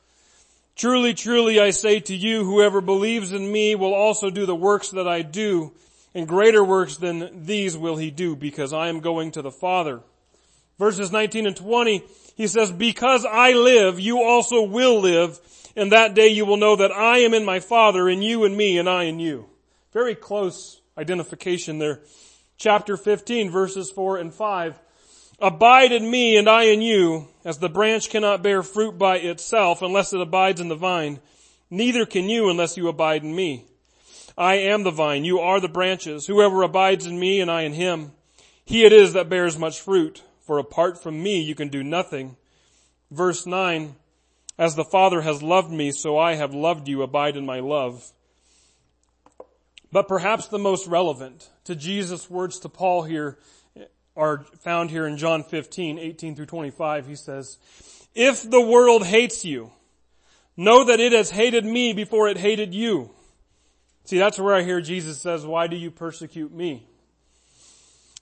Truly, 0.77 1.15
truly 1.15 1.61
I 1.61 1.71
say 1.71 2.01
to 2.01 2.15
you, 2.15 2.45
whoever 2.45 2.81
believes 2.81 3.33
in 3.33 3.51
me 3.51 3.75
will 3.75 3.95
also 3.95 4.31
do 4.31 4.47
the 4.47 4.55
works 4.55 4.91
that 4.91 5.09
I 5.09 5.23
do 5.23 5.73
and 6.15 6.29
greater 6.29 6.63
works 6.63 6.97
than 6.97 7.45
these 7.45 7.77
will 7.77 7.97
he 7.97 8.11
do 8.11 8.37
because 8.37 8.73
I 8.73 8.89
am 8.89 9.01
going 9.01 9.33
to 9.33 9.43
the 9.43 9.51
Father. 9.51 10.01
Verses 10.79 11.13
19 11.13 11.47
and 11.47 11.57
20, 11.57 12.03
he 12.37 12.47
says, 12.47 12.71
because 12.71 13.25
I 13.25 13.53
live, 13.53 14.01
you 14.01 14.23
also 14.23 14.63
will 14.63 15.01
live, 15.01 15.39
and 15.77 15.93
that 15.93 16.15
day 16.15 16.29
you 16.29 16.45
will 16.45 16.57
know 16.57 16.77
that 16.77 16.93
I 16.93 17.19
am 17.19 17.35
in 17.35 17.45
my 17.45 17.61
Father, 17.61 18.09
and 18.09 18.23
you 18.23 18.45
in 18.45 18.57
me, 18.57 18.79
and 18.79 18.89
I 18.89 19.05
in 19.05 19.19
you. 19.19 19.47
Very 19.93 20.15
close 20.15 20.81
identification 20.97 21.79
there. 21.79 22.01
Chapter 22.57 22.97
15, 22.97 23.51
verses 23.51 23.91
4 23.91 24.19
and 24.19 24.33
5. 24.33 24.79
Abide 25.41 25.93
in 25.93 26.11
me, 26.11 26.37
and 26.37 26.49
I 26.49 26.65
in 26.65 26.81
you, 26.81 27.29
as 27.45 27.59
the 27.59 27.69
branch 27.69 28.11
cannot 28.11 28.43
bear 28.43 28.63
fruit 28.63 28.97
by 28.97 29.17
itself 29.17 29.83
unless 29.83 30.13
it 30.13 30.21
abides 30.21 30.61
in 30.61 30.69
the 30.69 30.77
vine, 30.77 31.19
neither 31.71 32.07
can 32.07 32.29
you 32.29 32.49
unless 32.49 32.77
you 32.77 32.89
abide 32.89 33.25
in 33.25 33.35
me. 33.35 33.67
I 34.37 34.55
am 34.55 34.85
the 34.85 34.91
vine, 34.91 35.25
you 35.25 35.41
are 35.41 35.61
the 35.61 35.69
branches. 35.69 36.27
Whoever 36.27 36.63
abides 36.63 37.07
in 37.07 37.19
me 37.19 37.41
and 37.41 37.51
I 37.51 37.63
in 37.63 37.73
him, 37.73 38.13
he 38.65 38.85
it 38.85 38.93
is 38.93 39.13
that 39.13 39.29
bears 39.29 39.59
much 39.59 39.81
fruit. 39.81 40.23
For 40.41 40.59
apart 40.59 41.03
from 41.03 41.23
me 41.23 41.41
you 41.41 41.55
can 41.55 41.69
do 41.69 41.83
nothing. 41.83 42.37
Verse 43.11 43.47
9, 43.47 43.95
as 44.63 44.77
the 44.77 44.85
Father 44.85 45.23
has 45.23 45.43
loved 45.43 45.73
me, 45.73 45.91
so 45.91 46.17
I 46.17 46.37
have 46.37 46.55
loved 46.55 46.87
you, 46.87 47.03
abide 47.03 47.37
in 47.37 47.45
my 47.45 47.59
love. 47.59 48.13
But 49.91 50.07
perhaps 50.07 50.47
the 50.47 50.59
most 50.59 50.87
relevant 50.87 51.51
to 51.65 51.75
Jesus' 51.75 52.31
words 52.31 52.61
to 52.61 52.69
Paul 52.69 53.03
here 53.03 53.39
are 54.17 54.45
found 54.61 54.91
here 54.91 55.05
in 55.05 55.17
John 55.17 55.43
15, 55.43 55.99
18 55.99 56.37
through 56.37 56.47
25. 56.47 57.09
He 57.09 57.17
says, 57.17 57.59
If 58.15 58.49
the 58.49 58.61
world 58.61 59.05
hates 59.05 59.45
you, 59.45 59.73
know 60.57 60.85
that 60.85 61.01
it 61.01 61.13
has 61.13 61.33
hated 61.33 61.65
me 61.65 61.93
before 61.93 62.29
it 62.29 62.37
hated 62.37 62.73
you. 62.73 63.11
See, 64.05 64.19
that's 64.19 64.39
where 64.39 64.55
I 64.55 64.63
hear 64.63 64.81
Jesus 64.81 65.21
says, 65.21 65.45
why 65.45 65.67
do 65.67 65.75
you 65.75 65.91
persecute 65.91 66.53
me? 66.53 66.87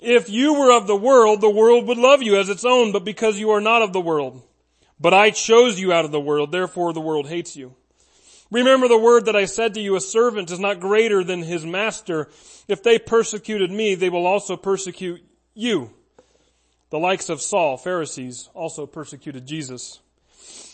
If 0.00 0.30
you 0.30 0.54
were 0.54 0.74
of 0.74 0.86
the 0.86 0.96
world, 0.96 1.42
the 1.42 1.50
world 1.50 1.86
would 1.86 1.98
love 1.98 2.22
you 2.22 2.38
as 2.38 2.48
its 2.48 2.64
own, 2.64 2.92
but 2.92 3.04
because 3.04 3.38
you 3.38 3.50
are 3.50 3.60
not 3.60 3.82
of 3.82 3.92
the 3.92 4.00
world. 4.00 4.42
But 5.00 5.14
I 5.14 5.30
chose 5.30 5.80
you 5.80 5.92
out 5.92 6.04
of 6.04 6.12
the 6.12 6.20
world, 6.20 6.52
therefore 6.52 6.92
the 6.92 7.00
world 7.00 7.28
hates 7.28 7.56
you. 7.56 7.74
Remember 8.50 8.88
the 8.88 8.98
word 8.98 9.26
that 9.26 9.36
I 9.36 9.44
said 9.44 9.74
to 9.74 9.80
you, 9.80 9.96
a 9.96 10.00
servant 10.00 10.50
is 10.50 10.58
not 10.58 10.80
greater 10.80 11.24
than 11.24 11.42
his 11.42 11.64
master. 11.64 12.28
If 12.68 12.82
they 12.82 12.98
persecuted 12.98 13.70
me, 13.70 13.94
they 13.94 14.10
will 14.10 14.26
also 14.26 14.56
persecute 14.56 15.22
you. 15.54 15.92
The 16.90 16.98
likes 16.98 17.28
of 17.28 17.40
Saul, 17.40 17.76
Pharisees, 17.76 18.50
also 18.52 18.86
persecuted 18.86 19.46
Jesus. 19.46 20.00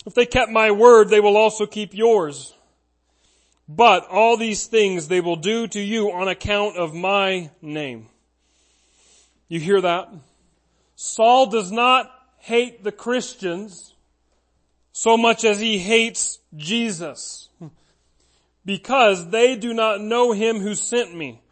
If 0.07 0.15
they 0.15 0.25
kept 0.25 0.51
my 0.51 0.71
word, 0.71 1.11
they 1.11 1.21
will 1.21 1.37
also 1.37 1.67
keep 1.67 1.93
yours. 1.93 2.55
But 3.69 4.07
all 4.09 4.37
these 4.37 4.67
things 4.67 5.09
they 5.09 5.21
will 5.21 5.37
do 5.37 5.67
to 5.69 5.81
you 5.81 6.12
on 6.12 6.29
account 6.29 6.77
of 6.77 6.95
my 6.95 7.51
name. 7.61 8.07
You 9.49 9.61
hear 9.61 9.81
that? 9.83 10.09
Saul 10.95 11.47
does 11.47 11.71
not 11.71 12.11
hate 12.39 12.83
the 12.83 12.93
Christians 12.93 13.93
so 14.97 15.15
much 15.19 15.45
as 15.45 15.61
he 15.61 15.79
hates 15.79 16.39
Jesus 16.57 17.51
because 18.65 19.29
they 19.29 19.55
do 19.55 19.75
not 19.75 20.01
know 20.01 20.33
him 20.33 20.59
who 20.59 20.75
sent 20.75 21.15
me. 21.15 21.43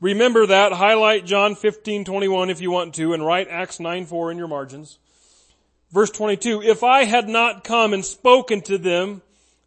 Remember 0.00 0.48
that. 0.48 0.72
Highlight 0.72 1.24
John 1.24 1.54
15, 1.54 2.04
21 2.04 2.50
if 2.50 2.60
you 2.60 2.72
want 2.72 2.96
to 2.96 3.12
and 3.12 3.24
write 3.24 3.46
Acts 3.48 3.78
9, 3.78 4.06
4 4.06 4.32
in 4.32 4.36
your 4.36 4.48
margins. 4.48 4.98
Verse 5.92 6.10
22, 6.10 6.60
if 6.60 6.82
I 6.82 7.04
had 7.04 7.28
not 7.28 7.62
come 7.62 7.92
and 7.92 8.04
spoken 8.04 8.60
to 8.62 8.78
them 8.78 9.22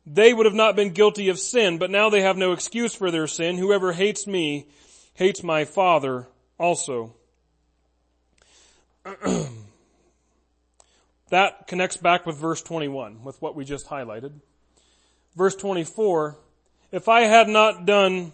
they 0.05 0.33
would 0.33 0.45
have 0.45 0.53
not 0.53 0.75
been 0.75 0.89
guilty 0.89 1.29
of 1.29 1.39
sin, 1.39 1.77
but 1.77 1.91
now 1.91 2.09
they 2.09 2.21
have 2.21 2.35
no 2.35 2.51
excuse 2.51 2.93
for 2.93 3.11
their 3.11 3.27
sin. 3.27 3.57
Whoever 3.57 3.93
hates 3.93 4.27
me 4.27 4.67
hates 5.13 5.41
my 5.41 5.63
Father 5.63 6.27
also. 6.57 7.13
that 11.29 11.67
connects 11.67 11.97
back 11.97 12.25
with 12.25 12.37
verse 12.37 12.61
21, 12.61 13.23
with 13.23 13.41
what 13.41 13.55
we 13.55 13.65
just 13.65 13.87
highlighted. 13.87 14.33
Verse 15.35 15.55
24, 15.55 16.37
if 16.91 17.07
I 17.07 17.21
had 17.21 17.47
not 17.47 17.85
done, 17.85 18.33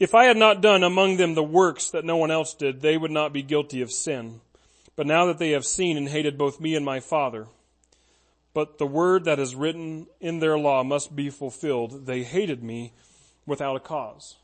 if 0.00 0.14
I 0.14 0.24
had 0.24 0.36
not 0.36 0.60
done 0.60 0.82
among 0.82 1.16
them 1.16 1.34
the 1.34 1.42
works 1.42 1.90
that 1.90 2.04
no 2.04 2.16
one 2.16 2.30
else 2.30 2.54
did, 2.54 2.80
they 2.80 2.96
would 2.96 3.10
not 3.10 3.32
be 3.32 3.42
guilty 3.42 3.82
of 3.82 3.92
sin. 3.92 4.40
But 4.96 5.06
now 5.06 5.26
that 5.26 5.38
they 5.38 5.50
have 5.50 5.64
seen 5.64 5.96
and 5.96 6.08
hated 6.08 6.36
both 6.36 6.60
me 6.60 6.74
and 6.74 6.84
my 6.84 7.00
Father, 7.00 7.46
but 8.54 8.78
the 8.78 8.86
word 8.86 9.24
that 9.24 9.38
is 9.38 9.54
written 9.54 10.06
in 10.20 10.40
their 10.40 10.58
law 10.58 10.82
must 10.82 11.16
be 11.16 11.30
fulfilled. 11.30 12.06
They 12.06 12.22
hated 12.22 12.62
me 12.62 12.92
without 13.46 13.76
a 13.76 13.80
cause. 13.80 14.36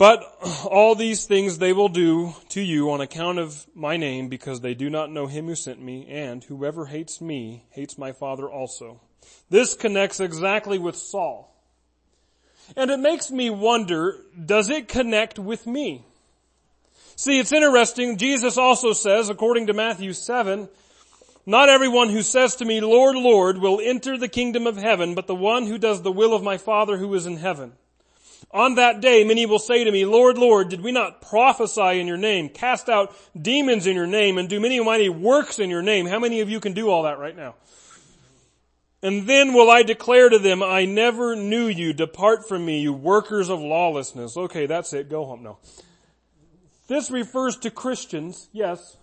But 0.00 0.24
all 0.64 0.94
these 0.94 1.26
things 1.26 1.58
they 1.58 1.74
will 1.74 1.90
do 1.90 2.32
to 2.48 2.62
you 2.62 2.90
on 2.90 3.02
account 3.02 3.38
of 3.38 3.66
my 3.74 3.98
name 3.98 4.30
because 4.30 4.62
they 4.62 4.72
do 4.72 4.88
not 4.88 5.12
know 5.12 5.26
him 5.26 5.44
who 5.44 5.54
sent 5.54 5.78
me 5.78 6.06
and 6.08 6.42
whoever 6.42 6.86
hates 6.86 7.20
me 7.20 7.66
hates 7.68 7.98
my 7.98 8.12
father 8.12 8.48
also. 8.48 9.02
This 9.50 9.74
connects 9.74 10.18
exactly 10.18 10.78
with 10.78 10.96
Saul. 10.96 11.54
And 12.74 12.90
it 12.90 12.98
makes 12.98 13.30
me 13.30 13.50
wonder, 13.50 14.16
does 14.42 14.70
it 14.70 14.88
connect 14.88 15.38
with 15.38 15.66
me? 15.66 16.06
See, 17.14 17.38
it's 17.38 17.52
interesting. 17.52 18.16
Jesus 18.16 18.56
also 18.56 18.94
says, 18.94 19.28
according 19.28 19.66
to 19.66 19.74
Matthew 19.74 20.14
7, 20.14 20.70
not 21.44 21.68
everyone 21.68 22.08
who 22.08 22.22
says 22.22 22.56
to 22.56 22.64
me, 22.64 22.80
Lord, 22.80 23.16
Lord, 23.16 23.58
will 23.58 23.82
enter 23.84 24.16
the 24.16 24.28
kingdom 24.28 24.66
of 24.66 24.78
heaven, 24.78 25.14
but 25.14 25.26
the 25.26 25.34
one 25.34 25.66
who 25.66 25.76
does 25.76 26.00
the 26.00 26.10
will 26.10 26.32
of 26.32 26.42
my 26.42 26.56
Father 26.56 26.96
who 26.96 27.12
is 27.12 27.26
in 27.26 27.36
heaven. 27.36 27.74
On 28.52 28.74
that 28.74 29.00
day, 29.00 29.22
many 29.22 29.46
will 29.46 29.60
say 29.60 29.84
to 29.84 29.92
me, 29.92 30.04
Lord, 30.04 30.36
Lord, 30.36 30.70
did 30.70 30.80
we 30.80 30.90
not 30.90 31.22
prophesy 31.22 32.00
in 32.00 32.08
your 32.08 32.16
name, 32.16 32.48
cast 32.48 32.88
out 32.88 33.14
demons 33.40 33.86
in 33.86 33.94
your 33.94 34.08
name, 34.08 34.38
and 34.38 34.48
do 34.48 34.58
many 34.58 34.80
mighty 34.80 35.08
works 35.08 35.60
in 35.60 35.70
your 35.70 35.82
name? 35.82 36.06
How 36.06 36.18
many 36.18 36.40
of 36.40 36.50
you 36.50 36.58
can 36.58 36.72
do 36.72 36.88
all 36.90 37.04
that 37.04 37.18
right 37.18 37.36
now? 37.36 37.54
And 39.02 39.26
then 39.26 39.54
will 39.54 39.70
I 39.70 39.82
declare 39.82 40.28
to 40.28 40.38
them, 40.38 40.62
I 40.62 40.84
never 40.84 41.36
knew 41.36 41.66
you. 41.68 41.92
Depart 41.92 42.46
from 42.48 42.66
me, 42.66 42.80
you 42.80 42.92
workers 42.92 43.48
of 43.48 43.60
lawlessness. 43.60 44.36
Okay, 44.36 44.66
that's 44.66 44.92
it. 44.92 45.08
Go 45.08 45.24
home. 45.24 45.42
No. 45.42 45.58
This 46.88 47.10
refers 47.10 47.56
to 47.58 47.70
Christians, 47.70 48.48
yes, 48.52 48.96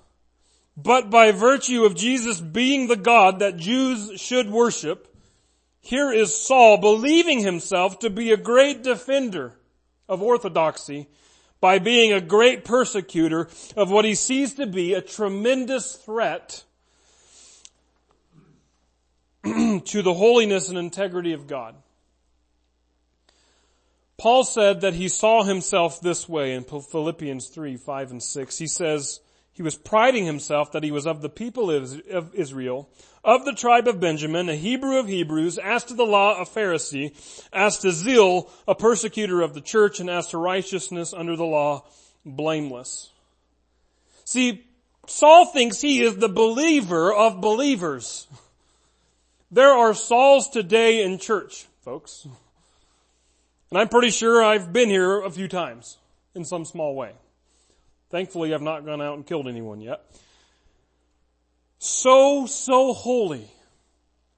but 0.75 1.09
by 1.09 1.31
virtue 1.31 1.85
of 1.85 1.95
Jesus 1.95 2.41
being 2.41 2.87
the 2.87 2.97
God 2.97 3.39
that 3.39 3.57
Jews 3.57 4.19
should 4.19 4.49
worship, 4.49 5.07
Here 5.87 6.11
is 6.11 6.35
Saul 6.35 6.79
believing 6.79 7.39
himself 7.39 7.99
to 7.99 8.09
be 8.09 8.33
a 8.33 8.37
great 8.37 8.83
defender 8.83 9.53
of 10.09 10.21
orthodoxy 10.21 11.07
by 11.61 11.79
being 11.79 12.11
a 12.11 12.19
great 12.19 12.65
persecutor 12.65 13.47
of 13.77 13.89
what 13.89 14.03
he 14.03 14.13
sees 14.13 14.55
to 14.55 14.67
be 14.67 14.93
a 14.93 15.01
tremendous 15.01 15.95
threat 15.95 16.65
to 19.45 20.01
the 20.01 20.13
holiness 20.13 20.67
and 20.67 20.77
integrity 20.77 21.31
of 21.31 21.47
God. 21.47 21.73
Paul 24.17 24.43
said 24.43 24.81
that 24.81 24.93
he 24.93 25.07
saw 25.07 25.43
himself 25.43 26.01
this 26.01 26.27
way 26.27 26.53
in 26.53 26.65
Philippians 26.65 27.47
3, 27.47 27.77
5 27.77 28.11
and 28.11 28.21
6. 28.21 28.57
He 28.57 28.67
says, 28.67 29.21
he 29.57 29.63
was 29.63 29.75
priding 29.75 30.27
himself 30.27 30.71
that 30.73 30.83
he 30.83 30.91
was 30.91 31.07
of 31.07 31.23
the 31.23 31.29
people 31.29 31.71
of 31.71 32.35
Israel, 32.35 32.87
of 33.23 33.43
the 33.43 33.53
tribe 33.53 33.87
of 33.87 33.99
Benjamin, 33.99 34.49
a 34.49 34.55
Hebrew 34.55 34.99
of 34.99 35.07
Hebrews, 35.07 35.57
as 35.57 35.83
to 35.85 35.95
the 35.95 36.05
law 36.05 36.39
a 36.39 36.45
Pharisee, 36.45 37.15
as 37.51 37.79
to 37.79 37.91
zeal 37.91 38.51
a 38.67 38.75
persecutor 38.75 39.41
of 39.41 39.55
the 39.55 39.61
church, 39.61 39.99
and 39.99 40.11
as 40.11 40.27
to 40.27 40.37
righteousness 40.37 41.11
under 41.11 41.35
the 41.35 41.43
law 41.43 41.83
blameless. 42.23 43.09
See, 44.25 44.63
Saul 45.07 45.47
thinks 45.47 45.81
he 45.81 46.03
is 46.03 46.17
the 46.17 46.29
believer 46.29 47.11
of 47.11 47.41
believers. 47.41 48.27
There 49.49 49.73
are 49.73 49.95
Sauls 49.95 50.49
today 50.49 51.01
in 51.03 51.17
church, 51.17 51.65
folks. 51.81 52.27
And 53.71 53.79
I'm 53.79 53.89
pretty 53.89 54.11
sure 54.11 54.43
I've 54.43 54.71
been 54.71 54.89
here 54.89 55.19
a 55.23 55.31
few 55.31 55.47
times 55.47 55.97
in 56.35 56.45
some 56.45 56.63
small 56.63 56.93
way. 56.93 57.13
Thankfully, 58.09 58.53
I've 58.53 58.61
not 58.61 58.85
gone 58.85 59.01
out 59.01 59.15
and 59.15 59.25
killed 59.25 59.47
anyone 59.47 59.81
yet. 59.81 60.01
So, 61.79 62.45
so 62.45 62.93
holy 62.93 63.51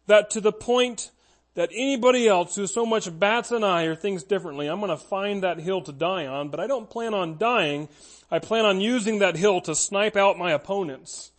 that 0.08 0.32
to 0.32 0.42
the 0.42 0.52
point 0.52 1.12
that 1.56 1.70
anybody 1.74 2.28
else 2.28 2.56
who 2.56 2.68
so 2.68 2.86
much 2.86 3.18
bats 3.20 3.52
an 3.52 3.64
eye 3.64 3.84
or 3.84 3.96
thinks 3.96 4.24
differently, 4.24 4.68
I'm 4.68 4.80
going 4.80 4.90
to 4.90 4.98
find 4.98 5.44
that 5.44 5.60
hill 5.60 5.82
to 5.82 5.92
die 5.92 6.26
on, 6.26 6.50
but 6.50 6.60
I 6.60 6.68
don't 6.68 6.90
plan 6.90 7.14
on 7.14 7.38
dying. 7.38 7.90
I 8.32 8.40
plan 8.40 8.66
on 8.66 8.82
using 8.82 9.20
that 9.20 9.36
hill 9.36 9.62
to 9.62 9.76
snipe 9.76 10.16
out 10.16 10.38
my 10.38 10.52
opponents 10.52 11.32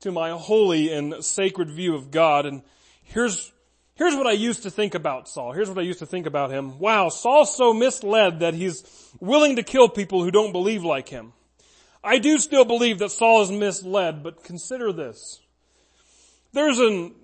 to 0.00 0.12
my 0.12 0.30
holy 0.30 0.92
and 0.92 1.24
sacred 1.24 1.70
view 1.70 1.94
of 1.94 2.10
God. 2.10 2.46
And 2.46 2.62
here's, 3.02 3.52
here's 3.94 4.14
what 4.14 4.26
I 4.26 4.32
used 4.32 4.62
to 4.64 4.70
think 4.70 4.94
about 4.94 5.28
Saul. 5.28 5.52
Here's 5.52 5.68
what 5.68 5.78
I 5.78 5.82
used 5.82 5.98
to 5.98 6.06
think 6.06 6.26
about 6.26 6.50
him. 6.50 6.78
Wow, 6.78 7.08
Saul's 7.08 7.56
so 7.56 7.74
misled 7.74 8.40
that 8.40 8.54
he's 8.54 8.82
willing 9.20 9.56
to 9.56 9.62
kill 9.62 9.88
people 9.88 10.24
who 10.24 10.30
don't 10.30 10.52
believe 10.52 10.84
like 10.84 11.08
him. 11.08 11.32
I 12.02 12.18
do 12.18 12.38
still 12.38 12.64
believe 12.64 12.98
that 12.98 13.10
Saul 13.10 13.42
is 13.42 13.50
misled, 13.50 14.22
but 14.22 14.42
consider 14.42 14.92
this. 14.92 15.40
There's 16.52 16.78
an, 16.78 17.14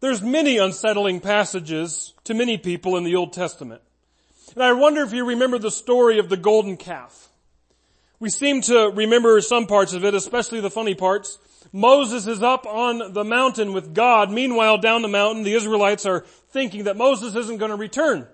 there's 0.00 0.22
many 0.22 0.58
unsettling 0.58 1.20
passages 1.20 2.14
to 2.24 2.34
many 2.34 2.56
people 2.56 2.96
in 2.96 3.04
the 3.04 3.16
Old 3.16 3.32
Testament. 3.32 3.82
And 4.54 4.62
I 4.62 4.72
wonder 4.72 5.02
if 5.02 5.12
you 5.12 5.26
remember 5.26 5.58
the 5.58 5.70
story 5.70 6.18
of 6.18 6.28
the 6.28 6.36
golden 6.36 6.76
calf. 6.76 7.28
We 8.20 8.30
seem 8.30 8.60
to 8.62 8.92
remember 8.94 9.40
some 9.40 9.66
parts 9.66 9.92
of 9.92 10.04
it, 10.04 10.14
especially 10.14 10.60
the 10.60 10.70
funny 10.70 10.94
parts. 10.94 11.38
Moses 11.72 12.26
is 12.28 12.42
up 12.42 12.66
on 12.66 13.12
the 13.12 13.24
mountain 13.24 13.72
with 13.72 13.94
God. 13.94 14.30
Meanwhile, 14.30 14.78
down 14.78 15.02
the 15.02 15.08
mountain, 15.08 15.42
the 15.42 15.54
Israelites 15.54 16.06
are 16.06 16.20
thinking 16.50 16.84
that 16.84 16.96
Moses 16.96 17.34
isn't 17.34 17.58
going 17.58 17.72
to 17.72 17.76
return. 17.76 18.28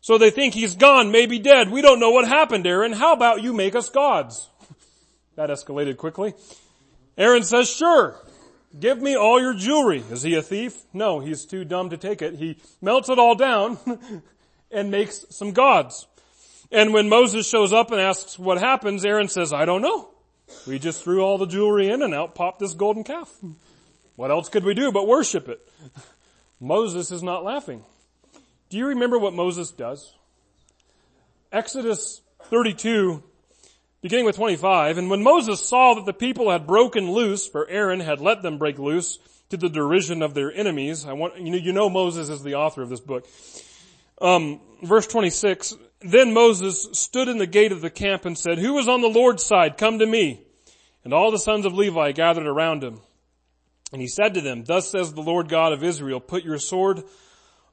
So 0.00 0.18
they 0.18 0.30
think 0.30 0.54
he's 0.54 0.76
gone, 0.76 1.10
maybe 1.10 1.40
dead. 1.40 1.70
We 1.70 1.82
don't 1.82 1.98
know 1.98 2.10
what 2.10 2.28
happened, 2.28 2.66
Aaron. 2.66 2.92
How 2.92 3.12
about 3.12 3.42
you 3.42 3.52
make 3.52 3.74
us 3.74 3.88
gods? 3.88 4.48
That 5.38 5.50
escalated 5.50 5.98
quickly. 5.98 6.34
Aaron 7.16 7.44
says, 7.44 7.70
sure, 7.70 8.16
give 8.76 9.00
me 9.00 9.14
all 9.14 9.40
your 9.40 9.54
jewelry. 9.54 10.02
Is 10.10 10.24
he 10.24 10.34
a 10.34 10.42
thief? 10.42 10.76
No, 10.92 11.20
he's 11.20 11.44
too 11.44 11.64
dumb 11.64 11.90
to 11.90 11.96
take 11.96 12.22
it. 12.22 12.34
He 12.34 12.58
melts 12.82 13.08
it 13.08 13.20
all 13.20 13.36
down 13.36 13.78
and 14.72 14.90
makes 14.90 15.24
some 15.30 15.52
gods. 15.52 16.08
And 16.72 16.92
when 16.92 17.08
Moses 17.08 17.48
shows 17.48 17.72
up 17.72 17.92
and 17.92 18.00
asks 18.00 18.36
what 18.36 18.58
happens, 18.58 19.04
Aaron 19.04 19.28
says, 19.28 19.52
I 19.52 19.64
don't 19.64 19.80
know. 19.80 20.10
We 20.66 20.80
just 20.80 21.04
threw 21.04 21.22
all 21.22 21.38
the 21.38 21.46
jewelry 21.46 21.88
in 21.88 22.02
and 22.02 22.12
out 22.12 22.34
popped 22.34 22.58
this 22.58 22.74
golden 22.74 23.04
calf. 23.04 23.32
What 24.16 24.32
else 24.32 24.48
could 24.48 24.64
we 24.64 24.74
do 24.74 24.90
but 24.90 25.06
worship 25.06 25.48
it? 25.48 25.60
Moses 26.60 27.12
is 27.12 27.22
not 27.22 27.44
laughing. 27.44 27.84
Do 28.70 28.76
you 28.76 28.88
remember 28.88 29.20
what 29.20 29.34
Moses 29.34 29.70
does? 29.70 30.16
Exodus 31.52 32.22
32 32.46 33.22
beginning 34.02 34.26
with 34.26 34.36
25, 34.36 34.98
and 34.98 35.10
when 35.10 35.22
Moses 35.22 35.66
saw 35.66 35.94
that 35.94 36.06
the 36.06 36.12
people 36.12 36.50
had 36.50 36.66
broken 36.66 37.10
loose, 37.10 37.46
for 37.46 37.68
Aaron 37.68 38.00
had 38.00 38.20
let 38.20 38.42
them 38.42 38.58
break 38.58 38.78
loose 38.78 39.18
to 39.50 39.56
the 39.56 39.68
derision 39.68 40.22
of 40.22 40.34
their 40.34 40.52
enemies, 40.52 41.06
I 41.06 41.14
want, 41.14 41.38
you 41.38 41.50
know, 41.50 41.58
you 41.58 41.72
know 41.72 41.88
Moses 41.88 42.28
is 42.28 42.42
the 42.42 42.54
author 42.54 42.82
of 42.82 42.90
this 42.90 43.00
book. 43.00 43.26
Um, 44.20 44.60
verse 44.82 45.06
26, 45.06 45.74
then 46.00 46.32
Moses 46.32 46.86
stood 46.92 47.28
in 47.28 47.38
the 47.38 47.46
gate 47.46 47.72
of 47.72 47.80
the 47.80 47.90
camp 47.90 48.24
and 48.24 48.36
said, 48.36 48.58
who 48.58 48.78
is 48.78 48.88
on 48.88 49.00
the 49.00 49.08
Lord's 49.08 49.44
side? 49.44 49.78
Come 49.78 49.98
to 49.98 50.06
me. 50.06 50.42
And 51.04 51.14
all 51.14 51.30
the 51.30 51.38
sons 51.38 51.64
of 51.64 51.74
Levi 51.74 52.12
gathered 52.12 52.46
around 52.46 52.84
him. 52.84 53.00
And 53.92 54.02
he 54.02 54.08
said 54.08 54.34
to 54.34 54.40
them, 54.40 54.64
thus 54.64 54.90
says 54.90 55.12
the 55.12 55.22
Lord 55.22 55.48
God 55.48 55.72
of 55.72 55.82
Israel, 55.82 56.20
put 56.20 56.44
your 56.44 56.58
sword 56.58 57.02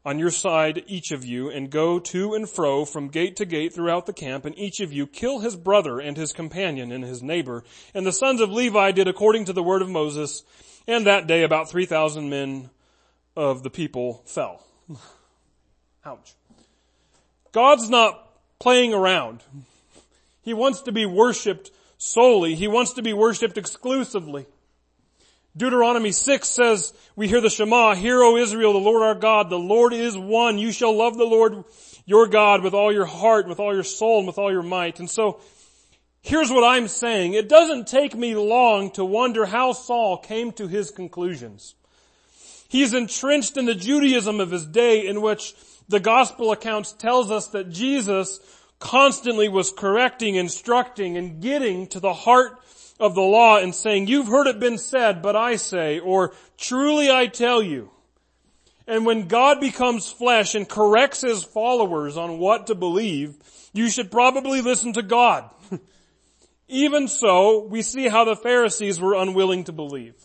on 0.06 0.20
your 0.20 0.30
side, 0.30 0.84
each 0.86 1.12
of 1.12 1.26
you, 1.26 1.50
and 1.50 1.72
go 1.72 1.98
to 1.98 2.36
and 2.36 2.48
fro 2.48 2.86
from 2.86 3.08
gate 3.08 3.36
to 3.38 3.46
gate 3.46 3.74
throughout 3.74 4.06
the 4.06 4.14
camp, 4.14 4.46
and 4.46 4.58
each 4.58 4.80
of 4.80 4.94
you 4.94 5.08
kill 5.08 5.40
his 5.40 5.56
brother 5.56 6.00
and 6.00 6.16
his 6.16 6.32
companion 6.32 6.92
and 6.92 7.04
his 7.04 7.24
neighbor. 7.24 7.64
And 7.94 8.06
the 8.06 8.12
sons 8.12 8.40
of 8.40 8.52
Levi 8.52 8.92
did 8.92 9.08
according 9.08 9.46
to 9.46 9.54
the 9.54 9.64
word 9.64 9.82
of 9.82 9.90
Moses, 9.90 10.44
and 10.88 11.08
that 11.08 11.26
day 11.26 11.44
about 11.44 11.70
3,000 11.70 12.30
men 12.30 12.70
of 13.36 13.64
the 13.64 13.72
people 13.72 14.22
fell. 14.26 14.64
Ouch. 16.06 16.36
God's 17.52 17.90
not 17.90 18.30
playing 18.60 18.94
around. 18.94 19.42
He 20.44 20.54
wants 20.54 20.82
to 20.84 20.92
be 20.92 21.08
worshiped 21.08 21.72
solely. 21.98 22.54
He 22.54 22.68
wants 22.68 22.94
to 22.94 23.02
be 23.02 23.14
worshiped 23.14 23.58
exclusively. 23.58 24.46
Deuteronomy 25.58 26.12
6 26.12 26.48
says, 26.48 26.94
we 27.16 27.30
hear 27.30 27.40
the 27.40 27.50
Shema, 27.50 27.96
Hear, 27.96 28.22
O 28.22 28.36
Israel, 28.36 28.74
the 28.74 28.80
Lord 28.80 29.04
our 29.04 29.16
God, 29.16 29.50
the 29.50 29.58
Lord 29.58 29.94
is 29.94 30.18
one. 30.18 30.58
You 30.58 30.74
shall 30.74 30.96
love 30.96 31.18
the 31.18 31.24
Lord 31.24 31.64
your 32.06 32.28
God 32.28 32.62
with 32.62 32.74
all 32.74 32.92
your 32.92 33.06
heart, 33.06 33.48
with 33.48 33.60
all 33.60 33.74
your 33.74 33.84
soul, 33.84 34.20
and 34.20 34.28
with 34.28 34.38
all 34.38 34.52
your 34.52 34.64
might. 34.64 35.00
And 35.00 35.10
so, 35.10 35.40
here's 36.22 36.52
what 36.52 36.66
I'm 36.66 36.90
saying. 36.90 37.36
It 37.36 37.48
doesn't 37.48 37.88
take 37.88 38.16
me 38.16 38.36
long 38.36 38.92
to 38.92 39.06
wonder 39.06 39.46
how 39.46 39.72
Saul 39.72 40.18
came 40.18 40.52
to 40.54 40.68
his 40.68 40.92
conclusions. 40.92 41.76
He's 42.68 42.94
entrenched 42.94 43.56
in 43.56 43.66
the 43.66 43.76
Judaism 43.76 44.42
of 44.42 44.52
his 44.52 44.66
day 44.66 45.08
in 45.08 45.22
which 45.22 45.56
the 45.88 46.02
gospel 46.02 46.52
accounts 46.52 46.92
tells 46.92 47.32
us 47.32 47.48
that 47.48 47.70
Jesus 47.72 48.42
constantly 48.80 49.48
was 49.48 49.72
correcting, 49.72 50.36
instructing, 50.36 51.16
and 51.16 51.42
getting 51.42 51.88
to 51.88 52.02
the 52.02 52.14
heart 52.14 52.60
of 53.00 53.16
the 53.16 53.22
law 53.22 53.58
and 53.58 53.74
saying, 53.76 54.08
you've 54.08 54.28
heard 54.28 54.48
it 54.48 54.60
been 54.60 54.78
said, 54.78 55.22
but 55.22 55.36
I 55.36 55.58
say, 55.58 56.00
or 56.00 56.34
truly 56.58 57.12
I 57.12 57.28
tell 57.28 57.62
you. 57.62 57.92
And 58.88 59.06
when 59.06 59.28
God 59.28 59.60
becomes 59.60 60.12
flesh 60.12 60.56
and 60.56 60.70
corrects 60.70 61.22
his 61.22 61.44
followers 61.44 62.18
on 62.18 62.38
what 62.38 62.68
to 62.68 62.76
believe, 62.76 63.36
you 63.74 63.90
should 63.90 64.12
probably 64.12 64.62
listen 64.62 64.94
to 64.94 65.02
God. 65.02 65.50
Even 66.68 67.08
so, 67.08 67.66
we 67.66 67.82
see 67.82 68.08
how 68.08 68.24
the 68.24 68.36
Pharisees 68.36 69.00
were 69.00 69.16
unwilling 69.16 69.66
to 69.66 69.72
believe. 69.72 70.16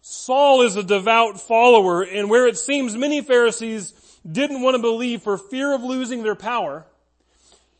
Saul 0.00 0.62
is 0.62 0.76
a 0.76 0.82
devout 0.82 1.40
follower 1.40 2.02
and 2.02 2.30
where 2.30 2.46
it 2.46 2.58
seems 2.58 2.96
many 2.96 3.22
Pharisees 3.22 3.92
didn't 4.30 4.62
want 4.62 4.76
to 4.76 4.82
believe 4.82 5.22
for 5.22 5.36
fear 5.36 5.74
of 5.74 5.82
losing 5.82 6.22
their 6.22 6.34
power, 6.34 6.86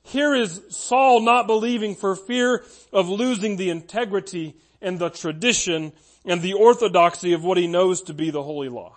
here 0.05 0.35
is 0.35 0.61
Saul 0.69 1.21
not 1.21 1.47
believing 1.47 1.95
for 1.95 2.15
fear 2.15 2.63
of 2.93 3.09
losing 3.09 3.57
the 3.57 3.71
integrity 3.71 4.55
and 4.81 4.99
the 4.99 5.09
tradition 5.09 5.93
and 6.25 6.43
the 6.43 6.53
orthodoxy 6.53 7.33
of 7.33 7.43
what 7.43 7.57
he 7.57 7.67
knows 7.67 8.03
to 8.03 8.15
be 8.15 8.31
the 8.31 8.43
holy 8.43 8.69
law. 8.69 8.97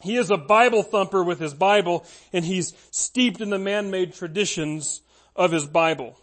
He 0.00 0.16
is 0.16 0.30
a 0.30 0.36
Bible 0.36 0.82
thumper 0.82 1.22
with 1.22 1.38
his 1.38 1.54
Bible 1.54 2.04
and 2.32 2.44
he's 2.44 2.72
steeped 2.90 3.40
in 3.40 3.50
the 3.50 3.58
man-made 3.58 4.14
traditions 4.14 5.02
of 5.34 5.50
his 5.52 5.66
Bible. 5.66 6.16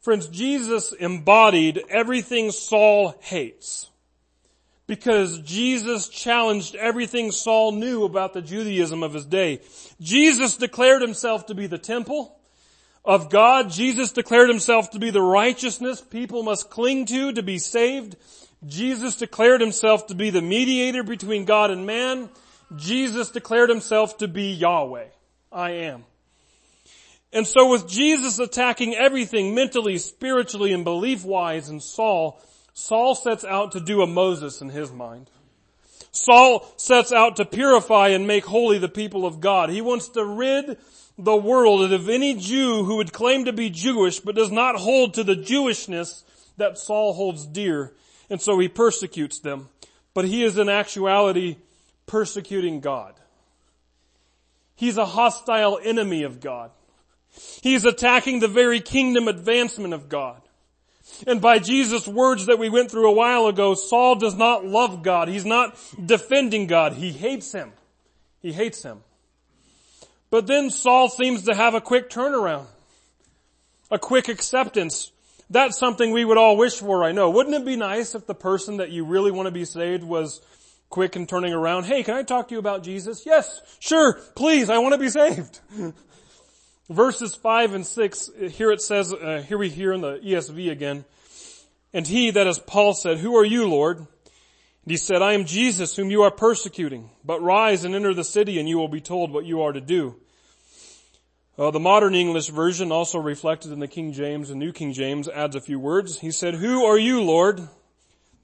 Friends, 0.00 0.28
Jesus 0.28 0.92
embodied 0.92 1.82
everything 1.88 2.52
Saul 2.52 3.16
hates 3.20 3.90
because 4.86 5.40
Jesus 5.40 6.08
challenged 6.08 6.76
everything 6.76 7.32
Saul 7.32 7.72
knew 7.72 8.04
about 8.04 8.32
the 8.32 8.42
Judaism 8.42 9.02
of 9.02 9.12
his 9.12 9.26
day. 9.26 9.60
Jesus 10.00 10.56
declared 10.56 11.02
himself 11.02 11.46
to 11.46 11.54
be 11.54 11.66
the 11.66 11.78
temple 11.78 12.35
of 13.06 13.30
God. 13.30 13.70
Jesus 13.70 14.12
declared 14.12 14.48
himself 14.48 14.90
to 14.90 14.98
be 14.98 15.10
the 15.10 15.22
righteousness 15.22 16.00
people 16.00 16.42
must 16.42 16.70
cling 16.70 17.06
to 17.06 17.32
to 17.32 17.42
be 17.42 17.58
saved. 17.58 18.16
Jesus 18.66 19.16
declared 19.16 19.60
himself 19.60 20.08
to 20.08 20.14
be 20.14 20.30
the 20.30 20.42
mediator 20.42 21.02
between 21.02 21.44
God 21.44 21.70
and 21.70 21.86
man. 21.86 22.28
Jesus 22.74 23.30
declared 23.30 23.70
himself 23.70 24.18
to 24.18 24.28
be 24.28 24.52
Yahweh. 24.52 25.06
I 25.52 25.70
am. 25.70 26.04
And 27.32 27.46
so 27.46 27.70
with 27.70 27.88
Jesus 27.88 28.38
attacking 28.38 28.94
everything 28.94 29.54
mentally, 29.54 29.98
spiritually, 29.98 30.72
and 30.72 30.84
belief-wise 30.84 31.68
in 31.68 31.80
Saul, 31.80 32.40
Saul 32.72 33.14
sets 33.14 33.44
out 33.44 33.72
to 33.72 33.80
do 33.80 34.02
a 34.02 34.06
Moses 34.06 34.60
in 34.60 34.70
his 34.70 34.90
mind. 34.90 35.30
Saul 36.12 36.66
sets 36.76 37.12
out 37.12 37.36
to 37.36 37.44
purify 37.44 38.08
and 38.08 38.26
make 38.26 38.46
holy 38.46 38.78
the 38.78 38.88
people 38.88 39.26
of 39.26 39.40
God. 39.40 39.70
He 39.70 39.82
wants 39.82 40.08
to 40.08 40.24
rid 40.24 40.78
the 41.18 41.36
world 41.36 41.82
that 41.82 41.94
of 41.94 42.08
any 42.08 42.34
Jew 42.34 42.84
who 42.84 42.96
would 42.96 43.12
claim 43.12 43.44
to 43.46 43.52
be 43.52 43.70
Jewish 43.70 44.20
but 44.20 44.34
does 44.34 44.50
not 44.50 44.76
hold 44.76 45.14
to 45.14 45.24
the 45.24 45.36
Jewishness 45.36 46.24
that 46.56 46.78
Saul 46.78 47.14
holds 47.14 47.46
dear. 47.46 47.92
And 48.28 48.40
so 48.40 48.58
he 48.58 48.68
persecutes 48.68 49.38
them. 49.40 49.68
But 50.14 50.24
he 50.24 50.42
is 50.42 50.58
in 50.58 50.68
actuality 50.68 51.56
persecuting 52.06 52.80
God. 52.80 53.14
He's 54.74 54.96
a 54.96 55.06
hostile 55.06 55.78
enemy 55.82 56.22
of 56.22 56.40
God. 56.40 56.70
He's 57.62 57.84
attacking 57.84 58.40
the 58.40 58.48
very 58.48 58.80
kingdom 58.80 59.28
advancement 59.28 59.94
of 59.94 60.08
God. 60.08 60.40
And 61.26 61.40
by 61.40 61.58
Jesus' 61.58 62.06
words 62.06 62.46
that 62.46 62.58
we 62.58 62.68
went 62.68 62.90
through 62.90 63.08
a 63.08 63.14
while 63.14 63.46
ago, 63.46 63.74
Saul 63.74 64.16
does 64.16 64.34
not 64.34 64.66
love 64.66 65.02
God. 65.02 65.28
He's 65.28 65.44
not 65.44 65.78
defending 66.04 66.66
God. 66.66 66.94
He 66.94 67.12
hates 67.12 67.52
Him. 67.52 67.72
He 68.42 68.52
hates 68.52 68.82
Him. 68.82 69.02
But 70.30 70.46
then 70.46 70.70
Saul 70.70 71.08
seems 71.08 71.44
to 71.44 71.54
have 71.54 71.74
a 71.74 71.80
quick 71.80 72.10
turnaround. 72.10 72.66
A 73.90 73.98
quick 73.98 74.28
acceptance. 74.28 75.12
That's 75.48 75.78
something 75.78 76.10
we 76.10 76.24
would 76.24 76.38
all 76.38 76.56
wish 76.56 76.78
for, 76.78 77.04
I 77.04 77.12
know. 77.12 77.30
Wouldn't 77.30 77.54
it 77.54 77.64
be 77.64 77.76
nice 77.76 78.14
if 78.14 78.26
the 78.26 78.34
person 78.34 78.78
that 78.78 78.90
you 78.90 79.04
really 79.04 79.30
want 79.30 79.46
to 79.46 79.52
be 79.52 79.64
saved 79.64 80.02
was 80.02 80.40
quick 80.90 81.14
in 81.14 81.26
turning 81.26 81.52
around? 81.52 81.84
Hey, 81.84 82.02
can 82.02 82.14
I 82.14 82.24
talk 82.24 82.48
to 82.48 82.54
you 82.54 82.58
about 82.58 82.82
Jesus? 82.82 83.24
Yes, 83.24 83.60
sure, 83.78 84.14
please, 84.34 84.70
I 84.70 84.78
want 84.78 84.94
to 84.94 84.98
be 84.98 85.08
saved. 85.08 85.60
Verses 86.90 87.34
5 87.34 87.74
and 87.74 87.86
6, 87.86 88.30
here 88.50 88.72
it 88.72 88.80
says, 88.80 89.12
uh, 89.12 89.44
here 89.46 89.58
we 89.58 89.68
hear 89.68 89.92
in 89.92 90.00
the 90.00 90.18
ESV 90.18 90.70
again, 90.70 91.04
and 91.92 92.06
he, 92.06 92.30
that 92.32 92.46
is 92.46 92.58
Paul 92.58 92.94
said, 92.94 93.18
who 93.18 93.36
are 93.36 93.44
you, 93.44 93.68
Lord? 93.68 94.06
And 94.86 94.92
he 94.92 94.98
said, 94.98 95.20
I 95.20 95.32
am 95.32 95.46
Jesus 95.46 95.96
whom 95.96 96.12
you 96.12 96.22
are 96.22 96.30
persecuting, 96.30 97.10
but 97.24 97.42
rise 97.42 97.82
and 97.82 97.92
enter 97.92 98.14
the 98.14 98.22
city 98.22 98.60
and 98.60 98.68
you 98.68 98.78
will 98.78 98.86
be 98.86 99.00
told 99.00 99.32
what 99.32 99.44
you 99.44 99.62
are 99.62 99.72
to 99.72 99.80
do. 99.80 100.14
Uh, 101.58 101.72
the 101.72 101.80
modern 101.80 102.14
English 102.14 102.50
version, 102.50 102.92
also 102.92 103.18
reflected 103.18 103.72
in 103.72 103.80
the 103.80 103.88
King 103.88 104.12
James 104.12 104.48
and 104.48 104.60
New 104.60 104.72
King 104.72 104.92
James, 104.92 105.28
adds 105.28 105.56
a 105.56 105.60
few 105.60 105.80
words. 105.80 106.20
He 106.20 106.30
said, 106.30 106.54
who 106.54 106.84
are 106.84 106.96
you, 106.96 107.20
Lord? 107.20 107.66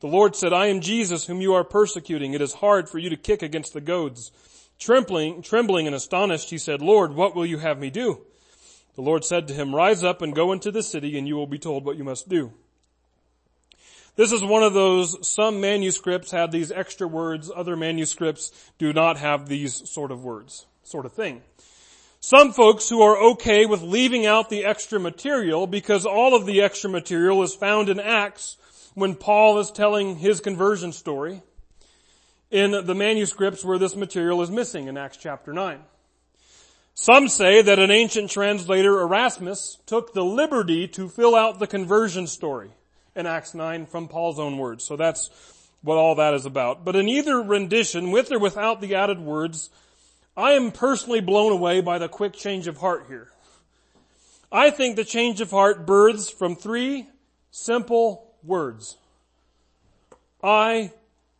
The 0.00 0.08
Lord 0.08 0.34
said, 0.34 0.52
I 0.52 0.66
am 0.66 0.80
Jesus 0.80 1.28
whom 1.28 1.40
you 1.40 1.54
are 1.54 1.62
persecuting. 1.62 2.34
It 2.34 2.42
is 2.42 2.54
hard 2.54 2.88
for 2.88 2.98
you 2.98 3.08
to 3.10 3.16
kick 3.16 3.42
against 3.42 3.72
the 3.72 3.80
goads. 3.80 4.32
Trembling, 4.80 5.42
trembling 5.42 5.86
and 5.86 5.94
astonished, 5.94 6.50
he 6.50 6.58
said, 6.58 6.82
Lord, 6.82 7.14
what 7.14 7.36
will 7.36 7.46
you 7.46 7.58
have 7.58 7.78
me 7.78 7.90
do? 7.90 8.20
The 8.96 9.02
Lord 9.02 9.24
said 9.24 9.46
to 9.46 9.54
him, 9.54 9.76
rise 9.76 10.02
up 10.02 10.22
and 10.22 10.34
go 10.34 10.50
into 10.50 10.72
the 10.72 10.82
city 10.82 11.16
and 11.16 11.28
you 11.28 11.36
will 11.36 11.46
be 11.46 11.60
told 11.60 11.84
what 11.84 11.96
you 11.96 12.02
must 12.02 12.28
do. 12.28 12.52
This 14.14 14.32
is 14.32 14.44
one 14.44 14.62
of 14.62 14.74
those, 14.74 15.26
some 15.26 15.62
manuscripts 15.62 16.32
have 16.32 16.50
these 16.50 16.70
extra 16.70 17.08
words, 17.08 17.50
other 17.54 17.76
manuscripts 17.76 18.52
do 18.76 18.92
not 18.92 19.16
have 19.16 19.48
these 19.48 19.88
sort 19.88 20.10
of 20.10 20.22
words, 20.22 20.66
sort 20.82 21.06
of 21.06 21.12
thing. 21.12 21.40
Some 22.20 22.52
folks 22.52 22.90
who 22.90 23.00
are 23.00 23.16
okay 23.32 23.64
with 23.64 23.80
leaving 23.80 24.26
out 24.26 24.50
the 24.50 24.66
extra 24.66 25.00
material 25.00 25.66
because 25.66 26.04
all 26.04 26.36
of 26.36 26.44
the 26.44 26.60
extra 26.60 26.90
material 26.90 27.42
is 27.42 27.54
found 27.54 27.88
in 27.88 27.98
Acts 27.98 28.58
when 28.94 29.14
Paul 29.14 29.58
is 29.58 29.70
telling 29.70 30.16
his 30.16 30.40
conversion 30.40 30.92
story 30.92 31.42
in 32.50 32.84
the 32.84 32.94
manuscripts 32.94 33.64
where 33.64 33.78
this 33.78 33.96
material 33.96 34.42
is 34.42 34.50
missing 34.50 34.88
in 34.88 34.98
Acts 34.98 35.16
chapter 35.16 35.54
9. 35.54 35.80
Some 36.94 37.28
say 37.28 37.62
that 37.62 37.78
an 37.78 37.90
ancient 37.90 38.30
translator, 38.30 39.00
Erasmus, 39.00 39.78
took 39.86 40.12
the 40.12 40.22
liberty 40.22 40.86
to 40.88 41.08
fill 41.08 41.34
out 41.34 41.58
the 41.58 41.66
conversion 41.66 42.26
story 42.26 42.72
in 43.14 43.26
Acts 43.26 43.54
9 43.54 43.86
from 43.86 44.08
Paul's 44.08 44.38
own 44.38 44.58
words. 44.58 44.84
So 44.84 44.96
that's 44.96 45.30
what 45.82 45.96
all 45.96 46.16
that 46.16 46.34
is 46.34 46.46
about. 46.46 46.84
But 46.84 46.96
in 46.96 47.08
either 47.08 47.42
rendition, 47.42 48.10
with 48.10 48.32
or 48.32 48.38
without 48.38 48.80
the 48.80 48.94
added 48.94 49.20
words, 49.20 49.70
I 50.36 50.52
am 50.52 50.70
personally 50.70 51.20
blown 51.20 51.52
away 51.52 51.80
by 51.80 51.98
the 51.98 52.08
quick 52.08 52.32
change 52.32 52.66
of 52.66 52.78
heart 52.78 53.04
here. 53.08 53.28
I 54.50 54.70
think 54.70 54.96
the 54.96 55.04
change 55.04 55.40
of 55.40 55.50
heart 55.50 55.86
births 55.86 56.30
from 56.30 56.56
three 56.56 57.08
simple 57.50 58.32
words. 58.42 58.96
I 60.42 60.92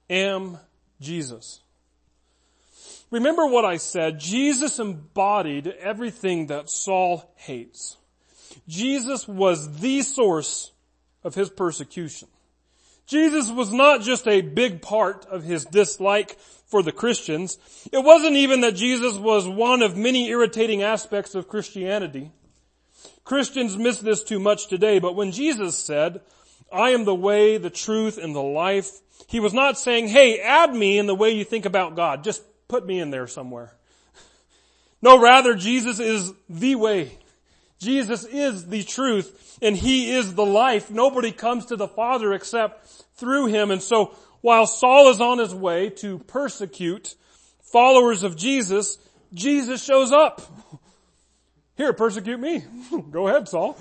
am 0.08 0.58
Jesus. 1.00 1.60
Remember 3.10 3.46
what 3.46 3.64
I 3.64 3.76
said. 3.76 4.18
Jesus 4.18 4.78
embodied 4.78 5.66
everything 5.66 6.46
that 6.46 6.70
Saul 6.70 7.30
hates. 7.36 7.98
Jesus 8.66 9.28
was 9.28 9.80
the 9.80 10.02
source 10.02 10.72
of 11.24 11.34
his 11.34 11.50
persecution. 11.50 12.28
Jesus 13.06 13.50
was 13.50 13.72
not 13.72 14.02
just 14.02 14.28
a 14.28 14.40
big 14.40 14.80
part 14.80 15.26
of 15.26 15.42
his 15.42 15.64
dislike 15.64 16.38
for 16.66 16.82
the 16.82 16.92
Christians. 16.92 17.58
It 17.92 18.02
wasn't 18.02 18.36
even 18.36 18.60
that 18.62 18.76
Jesus 18.76 19.16
was 19.16 19.46
one 19.46 19.82
of 19.82 19.96
many 19.96 20.28
irritating 20.28 20.82
aspects 20.82 21.34
of 21.34 21.48
Christianity. 21.48 22.30
Christians 23.24 23.76
miss 23.76 23.98
this 23.98 24.22
too 24.22 24.40
much 24.40 24.68
today, 24.68 24.98
but 24.98 25.14
when 25.14 25.32
Jesus 25.32 25.76
said, 25.76 26.20
I 26.72 26.90
am 26.90 27.04
the 27.04 27.14
way, 27.14 27.58
the 27.58 27.70
truth, 27.70 28.18
and 28.18 28.34
the 28.34 28.42
life, 28.42 28.90
he 29.26 29.40
was 29.40 29.52
not 29.52 29.78
saying, 29.78 30.08
hey, 30.08 30.40
add 30.40 30.74
me 30.74 30.98
in 30.98 31.06
the 31.06 31.14
way 31.14 31.30
you 31.30 31.44
think 31.44 31.66
about 31.66 31.96
God. 31.96 32.24
Just 32.24 32.42
put 32.68 32.86
me 32.86 32.98
in 32.98 33.10
there 33.10 33.26
somewhere. 33.26 33.74
No, 35.04 35.20
rather 35.20 35.56
Jesus 35.56 35.98
is 35.98 36.32
the 36.48 36.76
way. 36.76 37.18
Jesus 37.82 38.24
is 38.24 38.66
the 38.66 38.84
truth 38.84 39.58
and 39.60 39.76
He 39.76 40.12
is 40.12 40.34
the 40.34 40.46
life. 40.46 40.90
Nobody 40.90 41.32
comes 41.32 41.66
to 41.66 41.76
the 41.76 41.88
Father 41.88 42.32
except 42.32 42.86
through 43.16 43.46
Him. 43.46 43.70
And 43.70 43.82
so 43.82 44.14
while 44.40 44.66
Saul 44.66 45.08
is 45.08 45.20
on 45.20 45.38
his 45.38 45.54
way 45.54 45.88
to 45.90 46.18
persecute 46.18 47.14
followers 47.72 48.22
of 48.22 48.36
Jesus, 48.36 48.98
Jesus 49.32 49.82
shows 49.82 50.12
up. 50.12 50.42
Here, 51.76 51.92
persecute 51.92 52.38
me. 52.38 52.64
Go 53.10 53.28
ahead, 53.28 53.48
Saul. 53.48 53.78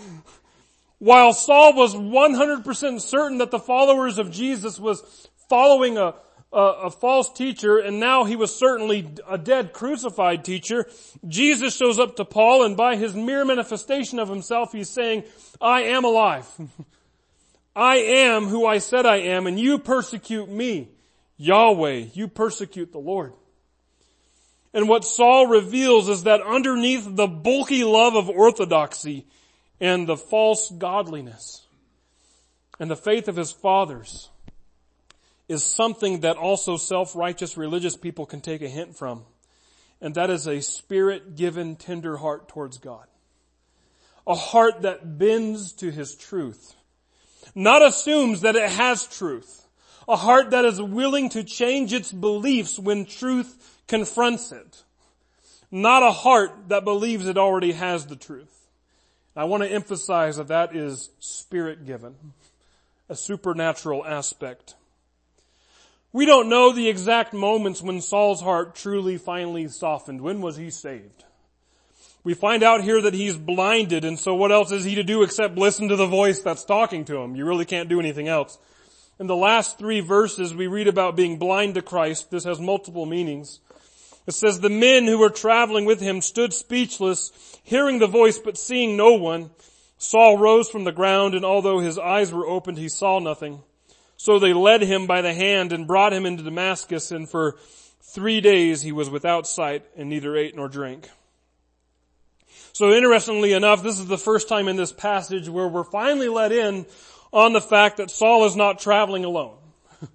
While 1.00 1.34
Saul 1.34 1.74
was 1.74 1.96
100% 1.96 3.02
certain 3.02 3.40
that 3.40 3.52
the 3.52 3.60
followers 3.60 4.20
of 4.20 4.32
Jesus 4.32 4.80
was 4.80 5.02
following 5.50 5.98
a, 5.98 6.14
a, 6.54 6.92
false 6.92 7.32
teacher 7.32 7.78
and 7.78 8.00
now 8.00 8.26
he 8.26 8.36
was 8.36 8.54
certainly 8.54 9.10
a 9.30 9.38
dead 9.38 9.74
crucified 9.74 10.44
teacher, 10.44 10.86
Jesus 11.28 11.76
shows 11.76 11.98
up 11.98 12.18
to 12.18 12.26
Paul 12.26 12.64
and 12.64 12.76
by 12.76 12.98
his 12.98 13.16
mere 13.16 13.46
manifestation 13.46 14.20
of 14.20 14.28
himself 14.28 14.72
he's 14.72 14.90
saying, 14.90 15.24
I 15.60 15.84
am 15.84 16.04
alive. 16.04 16.48
I 17.76 17.98
am 17.98 18.48
who 18.48 18.66
I 18.66 18.80
said 18.80 19.06
I 19.06 19.18
am 19.18 19.48
and 19.48 19.60
you 19.60 19.80
persecute 19.80 20.50
me. 20.50 20.90
Yahweh, 21.38 22.06
you 22.14 22.28
persecute 22.28 22.92
the 22.92 23.00
Lord. 23.00 23.34
And 24.74 24.88
what 24.88 25.04
Saul 25.04 25.48
reveals 25.48 26.08
is 26.08 26.24
that 26.24 26.42
underneath 26.42 27.08
the 27.16 27.28
bulky 27.28 27.84
love 27.84 28.16
of 28.16 28.30
orthodoxy 28.30 29.26
and 29.80 30.08
the 30.08 30.18
false 30.18 30.70
godliness 30.70 31.66
and 32.80 32.92
the 32.92 32.96
faith 32.96 33.28
of 33.28 33.36
his 33.36 33.52
fathers 33.52 34.31
is 35.52 35.64
something 35.64 36.22
that 36.22 36.38
also 36.38 36.78
self-righteous 36.78 37.58
religious 37.58 37.98
people 37.98 38.26
can 38.26 38.40
take 38.40 38.62
a 38.62 38.70
hint 38.70 38.98
from. 38.98 39.26
And 40.00 40.16
that 40.16 40.30
is 40.30 40.48
a 40.48 40.62
spirit-given 40.62 41.76
tender 41.76 42.16
heart 42.18 42.48
towards 42.48 42.78
God. 42.78 43.06
A 44.26 44.34
heart 44.34 44.84
that 44.84 45.18
bends 45.18 45.74
to 45.74 45.92
His 45.92 46.16
truth. 46.16 46.74
Not 47.54 47.86
assumes 47.86 48.42
that 48.42 48.56
it 48.56 48.70
has 48.70 49.06
truth. 49.06 49.68
A 50.08 50.16
heart 50.16 50.52
that 50.52 50.64
is 50.64 50.82
willing 50.82 51.30
to 51.30 51.44
change 51.44 51.94
its 51.94 52.12
beliefs 52.12 52.80
when 52.80 53.06
truth 53.06 53.80
confronts 53.88 54.52
it. 54.52 54.84
Not 55.70 56.02
a 56.02 56.12
heart 56.12 56.70
that 56.70 56.86
believes 56.86 57.28
it 57.28 57.38
already 57.38 57.74
has 57.74 58.06
the 58.06 58.16
truth. 58.16 58.70
I 59.36 59.44
want 59.44 59.64
to 59.64 59.70
emphasize 59.70 60.38
that 60.38 60.48
that 60.48 60.76
is 60.76 61.10
spirit 61.20 61.86
given. 61.86 62.16
A 63.10 63.16
supernatural 63.16 64.06
aspect. 64.06 64.76
We 66.14 66.26
don't 66.26 66.50
know 66.50 66.74
the 66.74 66.90
exact 66.90 67.34
moments 67.34 67.82
when 67.82 68.02
Saul's 68.02 68.42
heart 68.42 68.76
truly 68.76 69.18
finally 69.18 69.68
softened. 69.70 70.20
When 70.20 70.42
was 70.42 70.58
he 70.58 70.70
saved? 70.70 71.24
We 72.24 72.34
find 72.34 72.64
out 72.64 72.84
here 72.84 73.02
that 73.02 73.14
he's 73.14 73.38
blinded 73.38 74.04
and 74.04 74.20
so 74.20 74.36
what 74.36 74.52
else 74.52 74.72
is 74.72 74.84
he 74.84 74.96
to 74.96 75.04
do 75.04 75.24
except 75.24 75.58
listen 75.58 75.88
to 75.88 75.96
the 75.96 76.06
voice 76.06 76.42
that's 76.42 76.66
talking 76.66 77.06
to 77.06 77.18
him? 77.18 77.36
You 77.36 77.46
really 77.46 77.66
can't 77.66 77.90
do 77.90 78.00
anything 78.00 78.28
else. 78.28 78.60
In 79.20 79.28
the 79.28 79.36
last 79.36 79.80
three 79.80 80.02
verses 80.02 80.54
we 80.54 80.68
read 80.68 80.88
about 80.88 81.16
being 81.16 81.38
blind 81.38 81.76
to 81.76 81.82
Christ. 81.82 82.30
This 82.30 82.44
has 82.44 82.60
multiple 82.60 83.06
meanings. 83.06 83.62
It 84.28 84.34
says 84.34 84.60
the 84.60 84.70
men 84.70 85.06
who 85.08 85.18
were 85.18 85.30
traveling 85.30 85.86
with 85.86 86.02
him 86.02 86.22
stood 86.22 86.54
speechless, 86.54 87.32
hearing 87.64 88.00
the 88.00 88.08
voice 88.08 88.38
but 88.38 88.58
seeing 88.58 88.98
no 88.98 89.14
one. 89.14 89.50
Saul 89.98 90.38
rose 90.38 90.70
from 90.70 90.84
the 90.84 90.92
ground 90.92 91.36
and 91.36 91.46
although 91.46 91.80
his 91.80 91.98
eyes 91.98 92.34
were 92.34 92.46
opened 92.46 92.78
he 92.78 92.90
saw 92.90 93.20
nothing. 93.20 93.64
So 94.22 94.38
they 94.38 94.54
led 94.54 94.84
him 94.84 95.08
by 95.08 95.24
the 95.24 95.34
hand 95.34 95.74
and 95.74 95.88
brought 95.88 96.14
him 96.14 96.28
into 96.28 96.44
Damascus 96.44 97.10
and 97.10 97.28
for 97.28 97.58
three 98.04 98.40
days 98.40 98.84
he 98.84 98.92
was 98.92 99.10
without 99.10 99.48
sight 99.48 99.84
and 99.98 100.10
neither 100.10 100.38
ate 100.38 100.56
nor 100.56 100.70
drank. 100.70 101.10
So 102.72 102.92
interestingly 102.92 103.54
enough, 103.54 103.82
this 103.82 103.98
is 103.98 104.06
the 104.06 104.20
first 104.20 104.48
time 104.48 104.68
in 104.68 104.76
this 104.76 104.94
passage 104.94 105.50
where 105.50 105.68
we're 105.68 105.84
finally 105.84 106.30
let 106.30 106.52
in 106.52 106.86
on 107.34 107.54
the 107.54 107.62
fact 107.62 107.98
that 107.98 108.12
Saul 108.12 108.46
is 108.46 108.56
not 108.56 108.78
traveling 108.78 109.26
alone. 109.26 109.58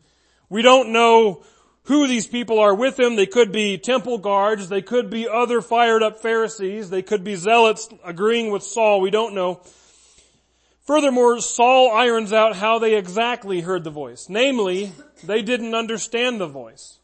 We 0.48 0.62
don't 0.62 0.92
know 0.92 1.42
who 1.86 2.06
these 2.06 2.28
people 2.28 2.60
are 2.60 2.76
with 2.76 3.00
him. 3.00 3.16
They 3.16 3.26
could 3.26 3.50
be 3.50 3.76
temple 3.76 4.18
guards. 4.18 4.68
They 4.68 4.82
could 4.82 5.10
be 5.10 5.28
other 5.28 5.60
fired 5.60 6.04
up 6.04 6.22
Pharisees. 6.22 6.90
They 6.90 7.02
could 7.02 7.24
be 7.24 7.34
zealots 7.34 7.88
agreeing 8.04 8.52
with 8.52 8.62
Saul. 8.62 9.00
We 9.00 9.10
don't 9.10 9.34
know. 9.34 9.62
Furthermore, 10.86 11.40
Saul 11.40 11.90
irons 11.90 12.32
out 12.32 12.56
how 12.56 12.78
they 12.78 12.94
exactly 12.94 13.60
heard 13.60 13.82
the 13.82 13.90
voice. 13.90 14.28
Namely, 14.28 14.92
they 15.24 15.42
didn't 15.42 15.74
understand 15.74 16.40
the 16.40 16.46
voice. 16.46 16.98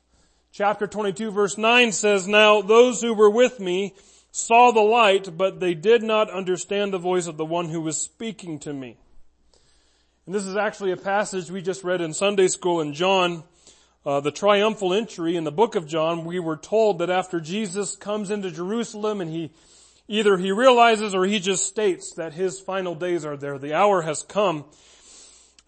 Chapter 0.53 0.87
22 0.87 1.31
verse 1.31 1.59
9 1.59 1.93
says, 1.93 2.29
Now 2.29 2.63
those 2.63 3.01
who 3.01 3.13
were 3.13 3.31
with 3.31 3.59
me 3.59 3.95
saw 4.31 4.71
the 4.71 4.81
light, 4.81 5.37
but 5.37 5.61
they 5.61 5.75
did 5.75 6.03
not 6.03 6.31
understand 6.31 6.93
the 6.93 6.99
voice 6.99 7.27
of 7.27 7.37
the 7.37 7.45
one 7.45 7.69
who 7.69 7.81
was 7.81 8.01
speaking 8.01 8.59
to 8.61 8.73
me. 8.73 8.97
And 10.27 10.35
this 10.35 10.47
is 10.47 10.57
actually 10.57 10.93
a 10.93 10.97
passage 10.97 11.51
we 11.51 11.63
just 11.63 11.83
read 11.83 12.01
in 12.01 12.15
Sunday 12.15 12.49
school 12.49 12.81
in 12.81 12.95
John 12.95 13.43
uh, 14.05 14.19
the 14.21 14.33
triumphal 14.33 14.93
entry 14.93 15.37
in 15.37 15.45
the 15.45 15.53
book 15.53 15.77
of 15.77 15.87
John, 15.87 16.25
we 16.25 16.41
were 16.41 16.57
told 16.57 16.99
that 16.99 17.11
after 17.11 17.41
Jesus 17.41 17.95
comes 17.95 18.31
into 18.31 18.51
Jerusalem 18.51 19.21
and 19.21 19.31
he 19.31 19.53
either 20.09 20.37
he 20.37 20.53
realizes 20.53 21.15
or 21.15 21.25
he 21.25 21.39
just 21.39 21.67
states 21.67 22.15
that 22.15 22.33
his 22.33 22.61
final 22.61 22.95
days 22.95 23.25
are 23.25 23.37
there. 23.37 23.59
The 23.59 23.75
hour 23.75 24.03
has 24.03 24.23
come. 24.23 24.65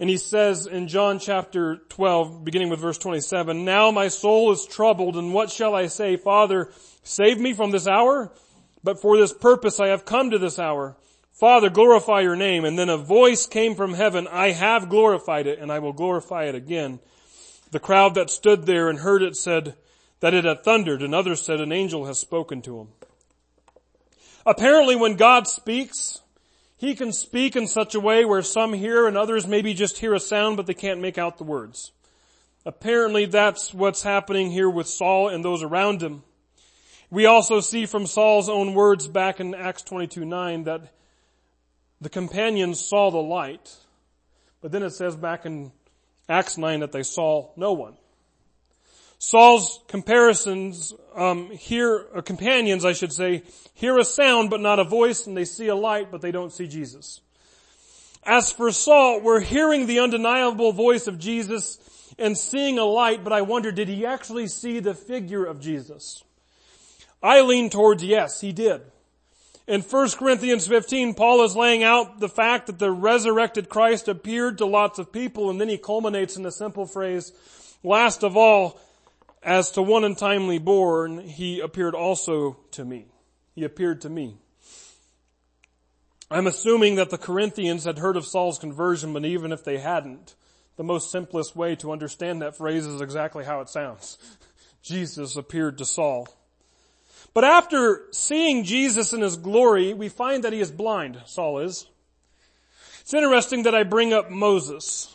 And 0.01 0.11
he 0.11 0.17
says 0.17 0.67
in 0.67 0.89
John 0.89 1.21
chapter 1.21 1.77
12, 1.89 2.45
beginning 2.45 2.69
with 2.69 2.81
verse 2.81 2.99
27, 2.99 3.65
Now 3.65 3.91
my 3.91 4.09
soul 4.09 4.51
is 4.51 4.67
troubled, 4.67 5.17
and 5.17 5.33
what 5.33 5.51
shall 5.51 5.75
I 5.75 5.87
say? 5.87 6.17
Father, 6.17 6.73
save 7.05 7.39
me 7.39 7.53
from 7.53 7.71
this 7.71 7.87
hour? 7.87 8.33
But 8.83 9.01
for 9.01 9.17
this 9.17 9.33
purpose 9.33 9.79
I 9.79 9.89
have 9.89 10.05
come 10.05 10.31
to 10.31 10.39
this 10.39 10.59
hour. 10.59 10.97
Father, 11.33 11.71
glorify 11.71 12.21
your 12.21 12.37
name. 12.37 12.65
And 12.65 12.79
then 12.79 12.89
a 12.89 12.97
voice 12.97 13.47
came 13.47 13.75
from 13.75 13.95
heaven, 13.95 14.27
I 14.29 14.51
have 14.51 14.89
glorified 14.89 15.47
it, 15.47 15.59
and 15.59 15.71
I 15.71 15.79
will 15.79 15.93
glorify 15.93 16.45
it 16.45 16.55
again. 16.55 17.01
The 17.71 17.81
crowd 17.81 18.15
that 18.15 18.31
stood 18.31 18.67
there 18.67 18.89
and 18.89 18.99
heard 19.01 19.23
it 19.23 19.37
said 19.37 19.75
that 20.21 20.35
it 20.35 20.45
had 20.45 20.65
thundered, 20.65 21.03
and 21.03 21.15
others 21.15 21.43
said 21.43 21.61
an 21.61 21.73
angel 21.73 22.07
has 22.07 22.19
spoken 22.19 22.63
to 22.63 22.79
him. 22.81 22.89
Apparently 24.47 24.97
when 24.97 25.17
God 25.17 25.49
speaks, 25.49 26.21
He 26.77 26.95
can 26.95 27.13
speak 27.13 27.57
in 27.57 27.67
such 27.67 27.95
a 27.95 28.01
way 28.01 28.25
where 28.25 28.43
some 28.43 28.73
hear 28.73 29.07
and 29.07 29.17
others 29.17 29.47
maybe 29.47 29.75
just 29.75 29.99
hear 29.99 30.15
a 30.15 30.21
sound 30.21 30.57
but 30.57 30.67
they 30.67 30.75
can't 30.75 31.01
make 31.01 31.19
out 31.19 31.39
the 31.39 31.45
words. 31.45 31.93
Apparently 32.67 33.27
that's 33.27 33.73
what's 33.75 34.03
happening 34.03 34.51
here 34.51 34.69
with 34.69 34.89
Saul 34.89 35.29
and 35.29 35.45
those 35.45 35.63
around 35.63 36.03
him. 36.03 36.23
We 37.11 37.27
also 37.27 37.61
see 37.61 37.87
from 37.87 38.07
Saul's 38.07 38.49
own 38.49 38.75
words 38.75 39.07
back 39.07 39.39
in 39.39 39.55
Acts 39.55 39.83
22, 39.83 40.25
9 40.25 40.65
that 40.65 40.93
the 42.01 42.09
companions 42.09 42.81
saw 42.81 43.11
the 43.11 43.19
light. 43.19 43.77
But 44.61 44.73
then 44.73 44.83
it 44.83 44.91
says 44.91 45.15
back 45.15 45.47
in 45.47 45.73
Acts 46.29 46.59
9 46.59 46.81
that 46.81 46.93
they 46.93 47.03
saw 47.03 47.51
no 47.57 47.73
one. 47.73 47.97
Saul's 49.25 49.81
comparisons, 49.89 50.93
um, 51.17 51.51
hear, 51.51 52.09
uh, 52.15 52.21
companions 52.21 52.85
I 52.85 52.93
should 52.93 53.11
say, 53.11 53.43
hear 53.73 53.97
a 53.97 54.05
sound 54.05 54.51
but 54.51 54.61
not 54.61 54.79
a 54.79 54.85
voice 54.85 55.27
and 55.27 55.35
they 55.35 55.47
see 55.47 55.69
a 55.69 55.75
light 55.75 56.11
but 56.11 56.21
they 56.21 56.31
don't 56.31 56.53
see 56.53 56.67
Jesus. 56.67 57.23
As 58.23 58.53
for 58.53 58.71
Saul, 58.71 59.23
we're 59.23 59.41
hearing 59.41 59.87
the 59.87 60.01
undeniable 60.01 60.73
voice 60.73 61.07
of 61.07 61.19
Jesus 61.19 61.79
and 62.19 62.37
seeing 62.37 62.79
a 62.79 62.85
light, 62.85 63.25
but 63.25 63.33
I 63.33 63.41
wonder, 63.41 63.73
did 63.73 63.89
he 63.89 64.05
actually 64.05 64.47
see 64.47 64.79
the 64.79 64.95
figure 64.95 65.47
of 65.47 65.59
Jesus? 65.59 66.23
I 67.23 67.41
lean 67.41 67.71
towards 67.71 68.05
yes, 68.05 68.43
he 68.43 68.53
did. 68.53 68.83
In 69.67 69.81
1 69.81 70.11
Corinthians 70.19 70.67
15, 70.67 71.15
Paul 71.15 71.45
is 71.45 71.57
laying 71.57 71.83
out 71.83 72.21
the 72.21 72.29
fact 72.29 72.67
that 72.67 72.79
the 72.79 72.93
resurrected 72.93 73.71
Christ 73.71 74.07
appeared 74.07 74.59
to 74.59 74.67
lots 74.67 74.99
of 74.99 75.13
people 75.13 75.49
and 75.49 75.59
then 75.59 75.71
he 75.71 75.79
culminates 75.79 76.37
in 76.37 76.43
the 76.43 76.53
simple 76.53 76.85
phrase, 76.85 77.33
last 77.83 78.23
of 78.23 78.37
all, 78.37 78.79
as 79.45 79.71
to 79.73 79.83
one 79.83 80.05
untimely 80.05 80.59
born, 80.59 81.19
he 81.19 81.61
appeared 81.61 81.95
also 81.95 82.59
to 82.73 82.85
me. 82.85 83.07
He 83.55 83.63
appeared 83.63 84.01
to 84.01 84.09
me. 84.09 84.39
I'm 86.31 86.47
assuming 86.47 86.97
that 86.97 87.11
the 87.11 87.19
Corinthians 87.19 87.85
had 87.85 87.99
heard 87.99 88.17
of 88.17 88.27
Saul's 88.27 88.59
conversion, 88.59 89.13
but 89.13 89.25
even 89.25 89.53
if 89.53 89.63
they 89.63 89.79
hadn't, 89.79 90.35
the 90.77 90.83
most 90.83 91.11
simplest 91.11 91.55
way 91.55 91.77
to 91.77 91.93
understand 91.93 92.43
that 92.43 92.57
phrase 92.57 92.87
is 92.87 93.01
exactly 93.01 93.45
how 93.45 93.61
it 93.61 93.69
sounds. 93.69 94.19
Jesus 94.83 95.37
appeared 95.37 95.79
to 95.79 95.85
Saul. 95.85 96.27
But 97.35 97.45
after 97.45 98.07
seeing 98.13 98.65
Jesus 98.65 99.13
in 99.13 99.21
his 99.21 99.37
glory, 99.37 99.93
we 99.93 100.09
find 100.09 100.45
that 100.45 100.53
he 100.53 100.61
is 100.61 100.71
blind, 100.71 101.21
Saul 101.27 101.59
is. 101.59 101.87
It's 103.03 103.13
interesting 103.13 103.65
that 103.65 103.75
I 103.75 103.83
bring 103.83 104.13
up 104.15 104.31
Moses. 104.31 105.15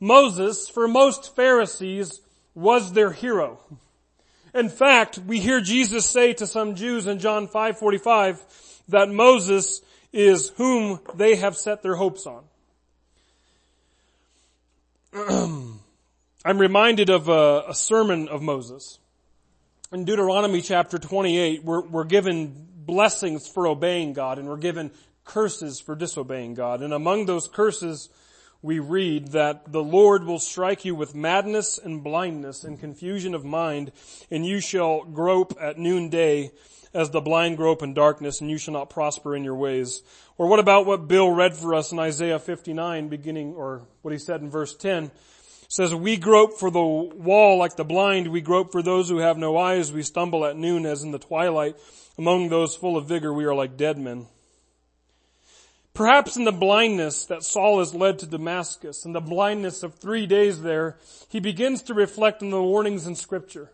Moses, 0.00 0.68
for 0.68 0.88
most 0.88 1.36
Pharisees, 1.36 2.21
was 2.54 2.92
their 2.92 3.10
hero. 3.10 3.58
In 4.54 4.68
fact, 4.68 5.18
we 5.18 5.40
hear 5.40 5.60
Jesus 5.60 6.04
say 6.04 6.32
to 6.34 6.46
some 6.46 6.74
Jews 6.74 7.06
in 7.06 7.18
John 7.18 7.48
5:45 7.48 8.42
that 8.88 9.08
Moses 9.08 9.80
is 10.12 10.50
whom 10.56 11.00
they 11.14 11.36
have 11.36 11.56
set 11.56 11.82
their 11.82 11.96
hopes 11.96 12.26
on. 12.26 12.44
I'm 16.44 16.58
reminded 16.58 17.08
of 17.08 17.28
a, 17.28 17.64
a 17.68 17.74
sermon 17.74 18.28
of 18.28 18.42
Moses 18.42 18.98
in 19.92 20.06
Deuteronomy 20.06 20.62
chapter 20.62 20.98
28, 20.98 21.64
we're, 21.64 21.82
we're 21.82 22.04
given 22.04 22.66
blessings 22.74 23.46
for 23.46 23.66
obeying 23.66 24.14
God 24.14 24.38
and 24.38 24.48
we're 24.48 24.56
given 24.56 24.90
curses 25.24 25.80
for 25.80 25.94
disobeying 25.94 26.54
God. 26.54 26.80
And 26.82 26.94
among 26.94 27.26
those 27.26 27.46
curses, 27.46 28.08
we 28.62 28.78
read 28.78 29.28
that 29.28 29.70
the 29.72 29.82
Lord 29.82 30.24
will 30.24 30.38
strike 30.38 30.84
you 30.84 30.94
with 30.94 31.14
madness 31.14 31.78
and 31.78 32.02
blindness 32.02 32.64
and 32.64 32.78
confusion 32.78 33.34
of 33.34 33.44
mind, 33.44 33.92
and 34.30 34.46
you 34.46 34.60
shall 34.60 35.04
grope 35.04 35.56
at 35.60 35.78
noonday 35.78 36.52
as 36.94 37.10
the 37.10 37.20
blind 37.20 37.56
grope 37.56 37.82
in 37.82 37.92
darkness, 37.92 38.40
and 38.40 38.50
you 38.50 38.58
shall 38.58 38.74
not 38.74 38.88
prosper 38.88 39.34
in 39.34 39.44
your 39.44 39.56
ways. 39.56 40.02
Or 40.38 40.46
what 40.46 40.60
about 40.60 40.86
what 40.86 41.08
Bill 41.08 41.30
read 41.30 41.54
for 41.54 41.74
us 41.74 41.90
in 41.90 41.98
Isaiah 41.98 42.38
59 42.38 43.08
beginning, 43.08 43.54
or 43.54 43.82
what 44.02 44.12
he 44.12 44.18
said 44.18 44.40
in 44.40 44.50
verse 44.50 44.74
10? 44.76 45.10
says, 45.72 45.94
we 45.94 46.18
grope 46.18 46.58
for 46.58 46.70
the 46.70 46.82
wall 46.82 47.56
like 47.56 47.76
the 47.76 47.84
blind. 47.84 48.28
We 48.28 48.42
grope 48.42 48.72
for 48.72 48.82
those 48.82 49.08
who 49.08 49.18
have 49.18 49.38
no 49.38 49.56
eyes. 49.56 49.90
We 49.90 50.02
stumble 50.02 50.44
at 50.44 50.54
noon 50.54 50.84
as 50.84 51.02
in 51.02 51.12
the 51.12 51.18
twilight. 51.18 51.76
Among 52.18 52.50
those 52.50 52.76
full 52.76 52.98
of 52.98 53.06
vigor, 53.06 53.32
we 53.32 53.46
are 53.46 53.54
like 53.54 53.78
dead 53.78 53.96
men. 53.96 54.26
Perhaps 55.94 56.36
in 56.36 56.44
the 56.44 56.52
blindness 56.52 57.26
that 57.26 57.42
Saul 57.42 57.80
is 57.80 57.94
led 57.94 58.18
to 58.20 58.26
Damascus, 58.26 59.04
in 59.04 59.12
the 59.12 59.20
blindness 59.20 59.82
of 59.82 59.94
three 59.94 60.26
days 60.26 60.62
there, 60.62 60.96
he 61.28 61.38
begins 61.38 61.82
to 61.82 61.94
reflect 61.94 62.42
on 62.42 62.50
the 62.50 62.62
warnings 62.62 63.06
in 63.06 63.14
scripture. 63.14 63.70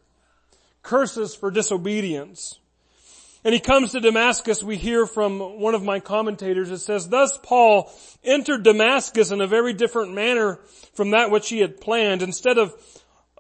Curses 0.83 1.37
for 1.37 1.51
disobedience. 1.51 2.59
And 3.45 3.55
he 3.55 3.61
comes 3.61 3.93
to 3.93 4.01
Damascus, 4.01 4.65
we 4.65 4.77
hear 4.77 5.07
from 5.07 5.61
one 5.61 5.77
of 5.77 5.85
my 5.85 6.01
commentators, 6.01 6.73
it 6.73 6.79
says, 6.79 7.09
Thus 7.09 7.39
Paul 7.41 7.91
entered 8.25 8.65
Damascus 8.65 9.31
in 9.31 9.41
a 9.41 9.47
very 9.47 9.73
different 9.73 10.13
manner 10.13 10.59
from 10.95 11.13
that 11.13 11.31
which 11.31 11.49
he 11.49 11.61
had 11.61 11.81
planned. 11.81 12.23
Instead 12.23 12.59
of 12.59 12.75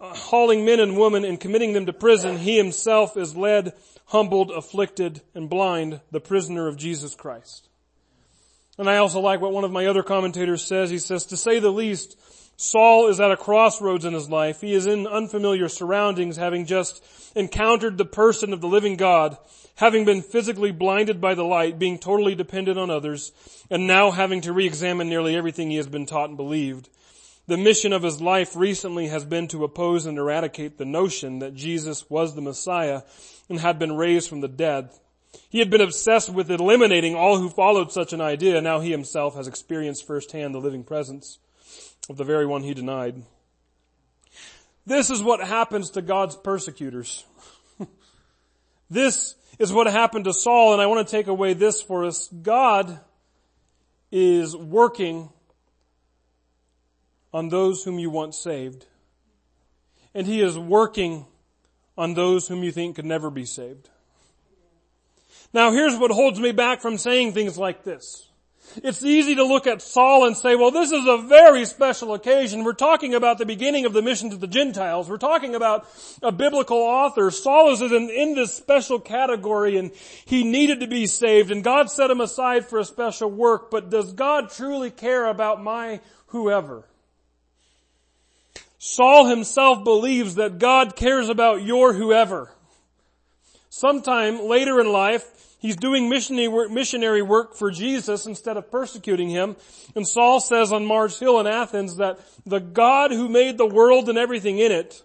uh, 0.00 0.14
hauling 0.14 0.64
men 0.64 0.78
and 0.78 0.96
women 0.96 1.24
and 1.24 1.40
committing 1.40 1.72
them 1.72 1.86
to 1.86 1.92
prison, 1.92 2.38
he 2.38 2.56
himself 2.56 3.16
is 3.16 3.34
led, 3.34 3.72
humbled, 4.06 4.52
afflicted, 4.52 5.20
and 5.34 5.50
blind, 5.50 6.00
the 6.12 6.20
prisoner 6.20 6.68
of 6.68 6.76
Jesus 6.76 7.16
Christ. 7.16 7.67
And 8.78 8.88
I 8.88 8.98
also 8.98 9.20
like 9.20 9.40
what 9.40 9.52
one 9.52 9.64
of 9.64 9.72
my 9.72 9.86
other 9.86 10.04
commentators 10.04 10.62
says. 10.62 10.88
He 10.88 10.98
says, 10.98 11.26
to 11.26 11.36
say 11.36 11.58
the 11.58 11.70
least, 11.70 12.16
Saul 12.56 13.08
is 13.08 13.20
at 13.20 13.32
a 13.32 13.36
crossroads 13.36 14.04
in 14.04 14.14
his 14.14 14.30
life. 14.30 14.60
He 14.60 14.72
is 14.72 14.86
in 14.86 15.06
unfamiliar 15.06 15.68
surroundings, 15.68 16.36
having 16.36 16.64
just 16.64 17.04
encountered 17.34 17.98
the 17.98 18.04
person 18.04 18.52
of 18.52 18.60
the 18.60 18.68
living 18.68 18.96
God, 18.96 19.36
having 19.76 20.04
been 20.04 20.22
physically 20.22 20.70
blinded 20.70 21.20
by 21.20 21.34
the 21.34 21.44
light, 21.44 21.78
being 21.78 21.98
totally 21.98 22.34
dependent 22.34 22.78
on 22.78 22.90
others, 22.90 23.32
and 23.70 23.86
now 23.86 24.10
having 24.10 24.40
to 24.42 24.52
re-examine 24.52 25.08
nearly 25.08 25.36
everything 25.36 25.70
he 25.70 25.76
has 25.76 25.88
been 25.88 26.06
taught 26.06 26.28
and 26.28 26.36
believed. 26.36 26.88
The 27.46 27.56
mission 27.56 27.92
of 27.92 28.02
his 28.02 28.20
life 28.20 28.54
recently 28.54 29.08
has 29.08 29.24
been 29.24 29.48
to 29.48 29.64
oppose 29.64 30.04
and 30.04 30.18
eradicate 30.18 30.78
the 30.78 30.84
notion 30.84 31.38
that 31.38 31.54
Jesus 31.54 32.10
was 32.10 32.34
the 32.34 32.42
Messiah 32.42 33.02
and 33.48 33.58
had 33.58 33.78
been 33.78 33.96
raised 33.96 34.28
from 34.28 34.40
the 34.40 34.48
dead. 34.48 34.90
He 35.50 35.58
had 35.58 35.70
been 35.70 35.80
obsessed 35.80 36.30
with 36.30 36.50
eliminating 36.50 37.14
all 37.14 37.38
who 37.38 37.48
followed 37.48 37.92
such 37.92 38.12
an 38.12 38.20
idea. 38.20 38.56
and 38.56 38.64
Now 38.64 38.80
he 38.80 38.90
himself 38.90 39.34
has 39.34 39.48
experienced 39.48 40.06
firsthand 40.06 40.54
the 40.54 40.60
living 40.60 40.84
presence 40.84 41.38
of 42.08 42.16
the 42.16 42.24
very 42.24 42.46
one 42.46 42.62
he 42.62 42.74
denied. 42.74 43.22
This 44.86 45.10
is 45.10 45.22
what 45.22 45.46
happens 45.46 45.90
to 45.90 46.02
God's 46.02 46.36
persecutors. 46.36 47.24
this 48.90 49.34
is 49.58 49.72
what 49.72 49.86
happened 49.86 50.24
to 50.24 50.32
Saul, 50.32 50.72
and 50.72 50.80
I 50.80 50.86
want 50.86 51.06
to 51.06 51.10
take 51.10 51.26
away 51.26 51.52
this 51.52 51.82
for 51.82 52.06
us. 52.06 52.28
God 52.28 52.98
is 54.10 54.56
working 54.56 55.28
on 57.34 57.50
those 57.50 57.84
whom 57.84 57.98
you 57.98 58.08
once 58.08 58.38
saved, 58.38 58.86
and 60.14 60.26
He 60.26 60.40
is 60.40 60.58
working 60.58 61.26
on 61.98 62.14
those 62.14 62.48
whom 62.48 62.62
you 62.62 62.72
think 62.72 62.96
could 62.96 63.04
never 63.04 63.30
be 63.30 63.44
saved. 63.44 63.90
Now 65.52 65.70
here's 65.70 65.96
what 65.96 66.10
holds 66.10 66.38
me 66.38 66.52
back 66.52 66.80
from 66.80 66.98
saying 66.98 67.32
things 67.32 67.56
like 67.56 67.84
this. 67.84 68.28
It's 68.76 69.02
easy 69.02 69.36
to 69.36 69.44
look 69.44 69.66
at 69.66 69.80
Saul 69.80 70.26
and 70.26 70.36
say, 70.36 70.54
well, 70.54 70.70
this 70.70 70.90
is 70.90 71.06
a 71.06 71.16
very 71.16 71.64
special 71.64 72.14
occasion. 72.14 72.64
We're 72.64 72.74
talking 72.74 73.14
about 73.14 73.38
the 73.38 73.46
beginning 73.46 73.86
of 73.86 73.92
the 73.92 74.02
mission 74.02 74.30
to 74.30 74.36
the 74.36 74.46
Gentiles. 74.46 75.08
We're 75.08 75.16
talking 75.16 75.54
about 75.54 75.88
a 76.22 76.30
biblical 76.30 76.76
author. 76.76 77.30
Saul 77.30 77.72
is 77.72 77.80
in, 77.80 78.10
in 78.10 78.34
this 78.34 78.54
special 78.54 79.00
category 79.00 79.78
and 79.78 79.90
he 80.26 80.44
needed 80.44 80.80
to 80.80 80.86
be 80.86 81.06
saved 81.06 81.50
and 81.50 81.64
God 81.64 81.90
set 81.90 82.10
him 82.10 82.20
aside 82.20 82.66
for 82.66 82.78
a 82.78 82.84
special 82.84 83.30
work. 83.30 83.70
But 83.70 83.90
does 83.90 84.12
God 84.12 84.50
truly 84.50 84.90
care 84.90 85.26
about 85.26 85.62
my 85.62 86.00
whoever? 86.26 86.84
Saul 88.78 89.26
himself 89.26 89.82
believes 89.82 90.36
that 90.36 90.58
God 90.58 90.94
cares 90.94 91.28
about 91.28 91.62
your 91.62 91.94
whoever. 91.94 92.52
Sometime 93.78 94.42
later 94.46 94.80
in 94.80 94.90
life, 94.92 95.38
He's 95.60 95.76
doing 95.76 96.08
missionary 96.08 97.22
work 97.22 97.54
for 97.54 97.70
Jesus 97.72 98.26
instead 98.26 98.56
of 98.56 98.70
persecuting 98.70 99.28
him. 99.28 99.56
And 99.96 100.06
Saul 100.06 100.38
says 100.38 100.72
on 100.72 100.86
Mars 100.86 101.18
Hill 101.18 101.40
in 101.40 101.48
Athens 101.48 101.96
that 101.96 102.20
the 102.46 102.60
God 102.60 103.10
who 103.10 103.28
made 103.28 103.58
the 103.58 103.66
world 103.66 104.08
and 104.08 104.16
everything 104.16 104.60
in 104.60 104.70
it, 104.70 105.02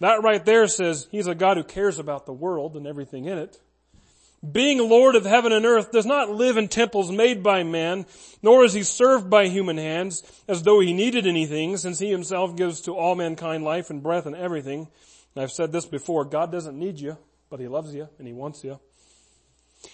that 0.00 0.22
right 0.22 0.42
there 0.44 0.66
says 0.66 1.08
he's 1.10 1.26
a 1.26 1.34
God 1.34 1.58
who 1.58 1.64
cares 1.64 1.98
about 1.98 2.24
the 2.24 2.32
world 2.32 2.74
and 2.74 2.86
everything 2.86 3.26
in 3.26 3.36
it. 3.36 3.60
Being 4.50 4.78
Lord 4.78 5.14
of 5.14 5.26
heaven 5.26 5.52
and 5.52 5.66
earth 5.66 5.90
does 5.90 6.06
not 6.06 6.30
live 6.30 6.56
in 6.56 6.68
temples 6.68 7.10
made 7.10 7.42
by 7.42 7.62
man, 7.64 8.06
nor 8.42 8.64
is 8.64 8.72
he 8.72 8.82
served 8.82 9.28
by 9.28 9.48
human 9.48 9.76
hands 9.76 10.22
as 10.48 10.62
though 10.62 10.80
he 10.80 10.94
needed 10.94 11.26
anything, 11.26 11.76
since 11.76 11.98
he 11.98 12.10
himself 12.10 12.56
gives 12.56 12.80
to 12.82 12.96
all 12.96 13.14
mankind 13.14 13.62
life 13.64 13.90
and 13.90 14.02
breath 14.02 14.24
and 14.24 14.36
everything. 14.36 14.88
And 15.34 15.42
I've 15.42 15.52
said 15.52 15.70
this 15.72 15.86
before, 15.86 16.24
God 16.24 16.50
doesn't 16.50 16.78
need 16.78 17.00
you, 17.00 17.18
but 17.50 17.60
he 17.60 17.68
loves 17.68 17.94
you 17.94 18.08
and 18.18 18.26
he 18.26 18.32
wants 18.32 18.64
you. 18.64 18.80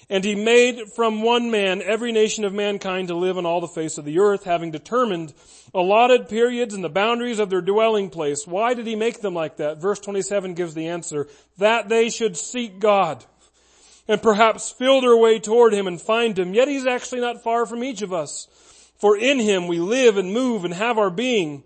And 0.09 0.25
he 0.25 0.35
made 0.35 0.93
from 0.95 1.23
one 1.23 1.51
man 1.51 1.83
every 1.83 2.13
nation 2.13 2.45
of 2.45 2.53
mankind 2.53 3.09
to 3.09 3.17
live 3.17 3.37
on 3.37 3.47
all 3.47 3.61
the 3.61 3.67
face 3.67 3.99
of 3.99 4.05
the 4.05 4.21
earth, 4.21 4.45
having 4.45 4.71
determined 4.71 5.35
allotted 5.75 6.29
periods 6.29 6.75
and 6.75 6.85
the 6.85 6.89
boundaries 6.89 7.39
of 7.39 7.51
their 7.51 7.61
dwelling 7.61 8.09
place. 8.11 8.47
Why 8.47 8.75
did 8.75 8.87
he 8.87 8.95
make 8.95 9.21
them 9.21 9.35
like 9.35 9.57
that? 9.57 9.81
Verse 9.81 9.99
27 9.99 10.55
gives 10.55 10.75
the 10.75 10.89
answer, 10.89 11.29
that 11.59 11.89
they 11.89 12.09
should 12.09 12.37
seek 12.37 12.79
God 12.79 13.25
and 14.09 14.23
perhaps 14.23 14.73
feel 14.73 15.01
their 15.01 15.17
way 15.17 15.39
toward 15.39 15.73
him 15.73 15.87
and 15.87 16.01
find 16.01 16.39
him. 16.39 16.55
Yet 16.55 16.69
he's 16.69 16.87
actually 16.87 17.21
not 17.21 17.43
far 17.43 17.67
from 17.67 17.85
each 17.85 18.03
of 18.03 18.13
us. 18.13 18.49
For 18.99 19.17
in 19.17 19.39
him 19.39 19.67
we 19.67 19.79
live 19.79 20.17
and 20.17 20.33
move 20.35 20.65
and 20.65 20.75
have 20.75 20.99
our 20.99 21.11
being, 21.11 21.65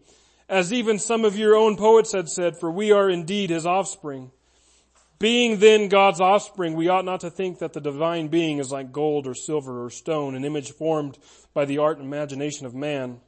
as 0.49 0.73
even 0.73 0.99
some 0.99 1.25
of 1.25 1.37
your 1.37 1.57
own 1.57 1.77
poets 1.77 2.13
had 2.13 2.29
said, 2.29 2.57
for 2.57 2.71
we 2.71 2.93
are 2.93 3.11
indeed 3.11 3.51
his 3.51 3.67
offspring. 3.67 4.31
Being 5.25 5.57
then 5.57 5.89
God's 5.89 6.21
offspring, 6.21 6.75
we 6.75 6.91
ought 6.91 7.07
not 7.07 7.21
to 7.21 7.31
think 7.31 7.61
that 7.61 7.73
the 7.73 7.81
divine 7.81 8.29
being 8.29 8.59
is 8.59 8.71
like 8.71 8.93
gold 8.93 9.27
or 9.27 9.33
silver 9.33 9.83
or 9.83 9.89
stone, 9.89 10.35
an 10.35 10.45
image 10.45 10.73
formed 10.73 11.17
by 11.55 11.65
the 11.65 11.79
art 11.79 11.97
and 11.97 12.07
imagination 12.07 12.67
of 12.67 12.75
man. 12.75 13.23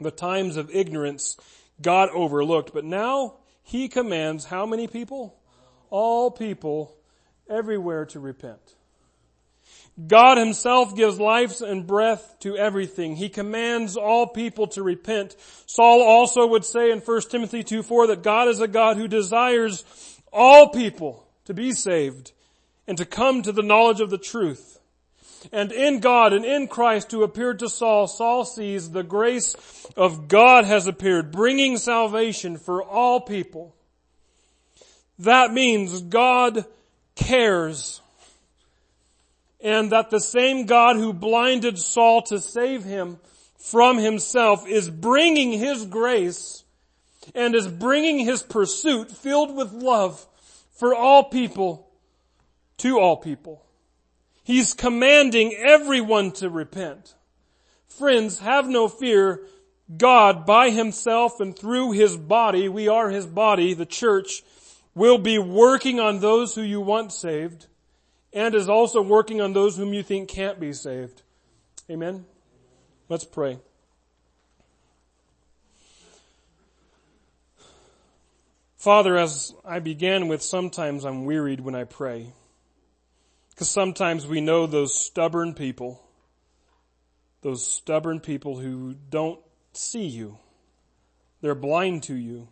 The 0.00 0.10
times 0.10 0.56
of 0.56 0.74
ignorance 0.74 1.36
God 1.80 2.08
overlooked, 2.12 2.74
but 2.74 2.84
now 2.84 3.36
he 3.62 3.86
commands 3.86 4.46
how 4.46 4.66
many 4.66 4.88
people? 4.88 5.38
All 5.88 6.32
people 6.32 6.96
everywhere 7.48 8.06
to 8.06 8.18
repent. 8.18 8.74
God 10.08 10.36
himself 10.36 10.96
gives 10.96 11.20
life 11.20 11.60
and 11.60 11.86
breath 11.86 12.38
to 12.40 12.56
everything. 12.56 13.14
He 13.14 13.28
commands 13.28 13.96
all 13.96 14.26
people 14.26 14.66
to 14.68 14.82
repent. 14.82 15.36
Saul 15.66 16.02
also 16.02 16.44
would 16.48 16.64
say 16.64 16.90
in 16.90 16.98
1 16.98 17.20
Timothy 17.30 17.62
2 17.62 17.84
4 17.84 18.08
that 18.08 18.24
God 18.24 18.48
is 18.48 18.58
a 18.58 18.66
God 18.66 18.96
who 18.96 19.06
desires 19.06 19.84
all 20.34 20.68
people 20.68 21.26
to 21.44 21.54
be 21.54 21.72
saved 21.72 22.32
and 22.86 22.98
to 22.98 23.06
come 23.06 23.42
to 23.42 23.52
the 23.52 23.62
knowledge 23.62 24.00
of 24.00 24.10
the 24.10 24.18
truth. 24.18 24.80
And 25.52 25.72
in 25.72 26.00
God 26.00 26.32
and 26.32 26.44
in 26.44 26.68
Christ 26.68 27.12
who 27.12 27.22
appeared 27.22 27.58
to 27.60 27.68
Saul, 27.68 28.06
Saul 28.06 28.44
sees 28.44 28.90
the 28.90 29.02
grace 29.02 29.54
of 29.96 30.26
God 30.28 30.64
has 30.64 30.86
appeared, 30.86 31.30
bringing 31.30 31.76
salvation 31.76 32.56
for 32.56 32.82
all 32.82 33.20
people. 33.20 33.74
That 35.18 35.52
means 35.52 36.00
God 36.02 36.64
cares. 37.14 38.00
And 39.60 39.92
that 39.92 40.10
the 40.10 40.20
same 40.20 40.66
God 40.66 40.96
who 40.96 41.12
blinded 41.12 41.78
Saul 41.78 42.22
to 42.22 42.40
save 42.40 42.84
him 42.84 43.18
from 43.58 43.98
himself 43.98 44.66
is 44.66 44.90
bringing 44.90 45.52
his 45.52 45.86
grace 45.86 46.63
and 47.34 47.54
is 47.54 47.68
bringing 47.68 48.18
his 48.18 48.42
pursuit 48.42 49.10
filled 49.10 49.54
with 49.54 49.72
love 49.72 50.26
for 50.72 50.94
all 50.94 51.24
people 51.24 51.88
to 52.78 52.98
all 52.98 53.16
people. 53.16 53.64
He's 54.42 54.74
commanding 54.74 55.54
everyone 55.54 56.32
to 56.32 56.50
repent. 56.50 57.14
Friends, 57.88 58.40
have 58.40 58.68
no 58.68 58.88
fear. 58.88 59.46
God 59.96 60.46
by 60.46 60.70
himself 60.70 61.40
and 61.40 61.56
through 61.56 61.92
his 61.92 62.16
body, 62.16 62.68
we 62.68 62.88
are 62.88 63.10
his 63.10 63.26
body, 63.26 63.74
the 63.74 63.86
church, 63.86 64.42
will 64.94 65.18
be 65.18 65.38
working 65.38 66.00
on 66.00 66.20
those 66.20 66.54
who 66.54 66.62
you 66.62 66.80
want 66.80 67.12
saved 67.12 67.66
and 68.32 68.54
is 68.54 68.68
also 68.68 69.00
working 69.00 69.40
on 69.40 69.52
those 69.52 69.76
whom 69.76 69.92
you 69.92 70.02
think 70.02 70.28
can't 70.28 70.58
be 70.58 70.72
saved. 70.72 71.22
Amen. 71.90 72.24
Let's 73.08 73.24
pray. 73.24 73.58
Father, 78.84 79.16
as 79.16 79.54
I 79.64 79.78
began 79.78 80.28
with, 80.28 80.42
sometimes 80.42 81.06
I'm 81.06 81.24
wearied 81.24 81.60
when 81.60 81.74
I 81.74 81.84
pray. 81.84 82.34
Because 83.48 83.70
sometimes 83.70 84.26
we 84.26 84.42
know 84.42 84.66
those 84.66 84.92
stubborn 84.92 85.54
people, 85.54 86.06
those 87.40 87.66
stubborn 87.66 88.20
people 88.20 88.58
who 88.58 88.94
don't 89.08 89.40
see 89.72 90.04
you. 90.04 90.36
They're 91.40 91.54
blind 91.54 92.02
to 92.02 92.14
you. 92.14 92.48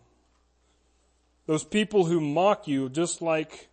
Those 1.45 1.63
people 1.63 2.05
who 2.05 2.19
mock 2.19 2.67
you 2.67 2.89
just 2.89 3.21
like 3.21 3.69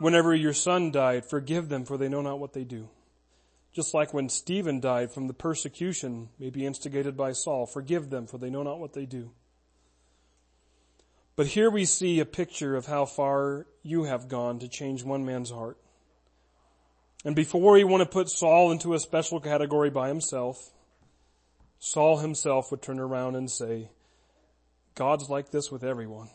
whenever 0.00 0.34
your 0.34 0.54
son 0.54 0.90
died, 0.90 1.24
forgive 1.24 1.68
them 1.68 1.84
for 1.84 1.96
they 1.96 2.08
know 2.08 2.20
not 2.20 2.40
what 2.40 2.52
they 2.52 2.64
do. 2.64 2.88
Just 3.72 3.94
like 3.94 4.12
when 4.12 4.28
Stephen 4.28 4.80
died 4.80 5.12
from 5.12 5.28
the 5.28 5.34
persecution, 5.34 6.30
maybe 6.36 6.66
instigated 6.66 7.16
by 7.16 7.30
Saul, 7.30 7.64
forgive 7.64 8.10
them 8.10 8.26
for 8.26 8.38
they 8.38 8.50
know 8.50 8.64
not 8.64 8.80
what 8.80 8.92
they 8.92 9.06
do. 9.06 9.30
But 11.40 11.46
here 11.46 11.70
we 11.70 11.86
see 11.86 12.20
a 12.20 12.26
picture 12.26 12.76
of 12.76 12.84
how 12.84 13.06
far 13.06 13.66
you 13.82 14.04
have 14.04 14.28
gone 14.28 14.58
to 14.58 14.68
change 14.68 15.02
one 15.02 15.24
man's 15.24 15.50
heart. 15.50 15.78
And 17.24 17.34
before 17.34 17.72
we 17.72 17.82
want 17.82 18.02
to 18.02 18.06
put 18.06 18.28
Saul 18.28 18.70
into 18.70 18.92
a 18.92 19.00
special 19.00 19.40
category 19.40 19.88
by 19.88 20.08
himself, 20.08 20.70
Saul 21.78 22.18
himself 22.18 22.70
would 22.70 22.82
turn 22.82 23.00
around 23.00 23.36
and 23.36 23.50
say, 23.50 23.88
God's 24.94 25.30
like 25.30 25.50
this 25.50 25.72
with 25.72 25.82
everyone. 25.82 26.28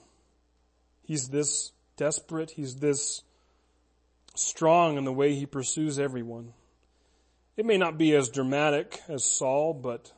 He's 1.04 1.28
this 1.28 1.72
desperate. 1.98 2.50
He's 2.50 2.78
this 2.78 3.22
strong 4.34 4.98
in 4.98 5.04
the 5.04 5.14
way 5.14 5.36
he 5.36 5.46
pursues 5.46 6.00
everyone. 6.00 6.54
It 7.58 7.68
may 7.68 7.78
not 7.78 8.00
be 8.00 8.16
as 8.16 8.30
dramatic 8.30 9.02
as 9.08 9.24
Saul, 9.24 9.76
but 9.76 10.12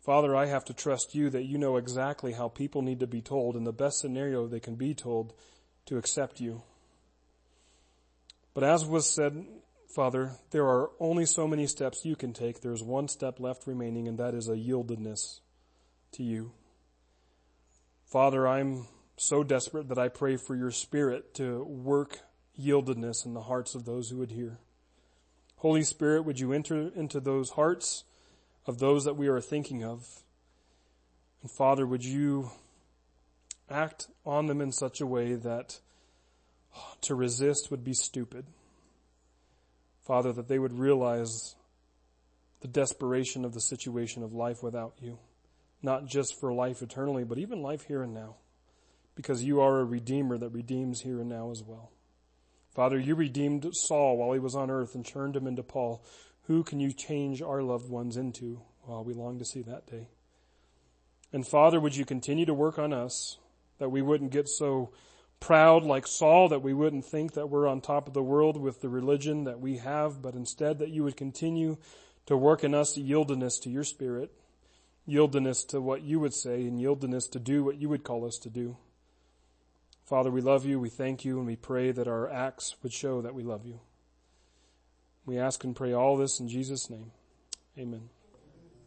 Father, 0.00 0.34
I 0.34 0.46
have 0.46 0.64
to 0.66 0.74
trust 0.74 1.14
you 1.14 1.28
that 1.30 1.44
you 1.44 1.58
know 1.58 1.76
exactly 1.76 2.32
how 2.32 2.48
people 2.48 2.82
need 2.82 3.00
to 3.00 3.06
be 3.06 3.20
told 3.20 3.54
in 3.54 3.64
the 3.64 3.72
best 3.72 4.00
scenario 4.00 4.46
they 4.46 4.60
can 4.60 4.74
be 4.74 4.94
told 4.94 5.34
to 5.86 5.98
accept 5.98 6.40
you. 6.40 6.62
But 8.54 8.64
as 8.64 8.84
was 8.84 9.08
said, 9.08 9.44
Father, 9.94 10.32
there 10.50 10.66
are 10.66 10.90
only 10.98 11.26
so 11.26 11.46
many 11.46 11.66
steps 11.66 12.04
you 12.04 12.16
can 12.16 12.32
take. 12.32 12.60
There's 12.60 12.82
one 12.82 13.08
step 13.08 13.40
left 13.40 13.66
remaining 13.66 14.08
and 14.08 14.18
that 14.18 14.34
is 14.34 14.48
a 14.48 14.56
yieldedness 14.56 15.40
to 16.12 16.22
you. 16.22 16.52
Father, 18.06 18.48
I'm 18.48 18.86
so 19.16 19.44
desperate 19.44 19.88
that 19.88 19.98
I 19.98 20.08
pray 20.08 20.36
for 20.36 20.56
your 20.56 20.70
spirit 20.70 21.34
to 21.34 21.62
work 21.64 22.20
yieldedness 22.58 23.26
in 23.26 23.34
the 23.34 23.42
hearts 23.42 23.74
of 23.74 23.84
those 23.84 24.08
who 24.08 24.16
would 24.18 24.30
hear. 24.30 24.58
Holy 25.56 25.82
Spirit, 25.82 26.22
would 26.22 26.40
you 26.40 26.52
enter 26.52 26.90
into 26.94 27.20
those 27.20 27.50
hearts 27.50 28.04
of 28.66 28.78
those 28.78 29.04
that 29.04 29.16
we 29.16 29.28
are 29.28 29.40
thinking 29.40 29.84
of. 29.84 30.06
And 31.42 31.50
Father, 31.50 31.86
would 31.86 32.04
you 32.04 32.50
act 33.70 34.08
on 34.26 34.46
them 34.46 34.60
in 34.60 34.72
such 34.72 35.00
a 35.00 35.06
way 35.06 35.34
that 35.34 35.78
to 37.02 37.14
resist 37.14 37.70
would 37.70 37.84
be 37.84 37.94
stupid. 37.94 38.44
Father, 40.02 40.32
that 40.32 40.48
they 40.48 40.58
would 40.58 40.78
realize 40.78 41.54
the 42.60 42.68
desperation 42.68 43.44
of 43.44 43.54
the 43.54 43.60
situation 43.60 44.22
of 44.22 44.32
life 44.32 44.62
without 44.62 44.94
you. 45.00 45.18
Not 45.82 46.06
just 46.06 46.38
for 46.38 46.52
life 46.52 46.82
eternally, 46.82 47.24
but 47.24 47.38
even 47.38 47.62
life 47.62 47.84
here 47.86 48.02
and 48.02 48.12
now. 48.12 48.36
Because 49.14 49.42
you 49.42 49.60
are 49.60 49.78
a 49.78 49.84
redeemer 49.84 50.36
that 50.38 50.50
redeems 50.50 51.00
here 51.00 51.20
and 51.20 51.28
now 51.28 51.50
as 51.50 51.62
well. 51.62 51.90
Father, 52.74 52.98
you 52.98 53.14
redeemed 53.14 53.66
Saul 53.72 54.16
while 54.16 54.32
he 54.32 54.38
was 54.38 54.54
on 54.54 54.70
earth 54.70 54.94
and 54.94 55.04
turned 55.04 55.36
him 55.36 55.46
into 55.46 55.62
Paul. 55.62 56.04
Who 56.50 56.64
can 56.64 56.80
you 56.80 56.92
change 56.92 57.40
our 57.42 57.62
loved 57.62 57.88
ones 57.88 58.16
into? 58.16 58.60
Well, 58.84 59.04
we 59.04 59.14
long 59.14 59.38
to 59.38 59.44
see 59.44 59.62
that 59.62 59.86
day. 59.86 60.08
And 61.32 61.46
Father, 61.46 61.78
would 61.78 61.94
you 61.94 62.04
continue 62.04 62.44
to 62.44 62.52
work 62.52 62.76
on 62.76 62.92
us 62.92 63.38
that 63.78 63.90
we 63.90 64.02
wouldn't 64.02 64.32
get 64.32 64.48
so 64.48 64.90
proud 65.38 65.84
like 65.84 66.08
Saul, 66.08 66.48
that 66.48 66.60
we 66.60 66.74
wouldn't 66.74 67.04
think 67.04 67.34
that 67.34 67.50
we're 67.50 67.68
on 67.68 67.80
top 67.80 68.08
of 68.08 68.14
the 68.14 68.22
world 68.24 68.60
with 68.60 68.80
the 68.80 68.88
religion 68.88 69.44
that 69.44 69.60
we 69.60 69.76
have, 69.76 70.20
but 70.20 70.34
instead 70.34 70.80
that 70.80 70.90
you 70.90 71.04
would 71.04 71.16
continue 71.16 71.76
to 72.26 72.36
work 72.36 72.64
in 72.64 72.74
us 72.74 72.98
yieldedness 72.98 73.62
to 73.62 73.70
your 73.70 73.84
spirit, 73.84 74.32
yieldedness 75.08 75.64
to 75.68 75.80
what 75.80 76.02
you 76.02 76.18
would 76.18 76.34
say, 76.34 76.66
and 76.66 76.80
yieldedness 76.80 77.30
to 77.30 77.38
do 77.38 77.62
what 77.62 77.80
you 77.80 77.88
would 77.88 78.02
call 78.02 78.26
us 78.26 78.38
to 78.38 78.50
do. 78.50 78.76
Father, 80.04 80.32
we 80.32 80.40
love 80.40 80.64
you, 80.64 80.80
we 80.80 80.90
thank 80.90 81.24
you, 81.24 81.38
and 81.38 81.46
we 81.46 81.54
pray 81.54 81.92
that 81.92 82.08
our 82.08 82.28
acts 82.28 82.74
would 82.82 82.92
show 82.92 83.22
that 83.22 83.36
we 83.36 83.44
love 83.44 83.64
you. 83.64 83.78
We 85.26 85.38
ask 85.38 85.62
and 85.64 85.76
pray 85.76 85.92
all 85.92 86.16
this 86.16 86.40
in 86.40 86.48
Jesus' 86.48 86.90
name. 86.90 87.12
Amen. 87.78 88.08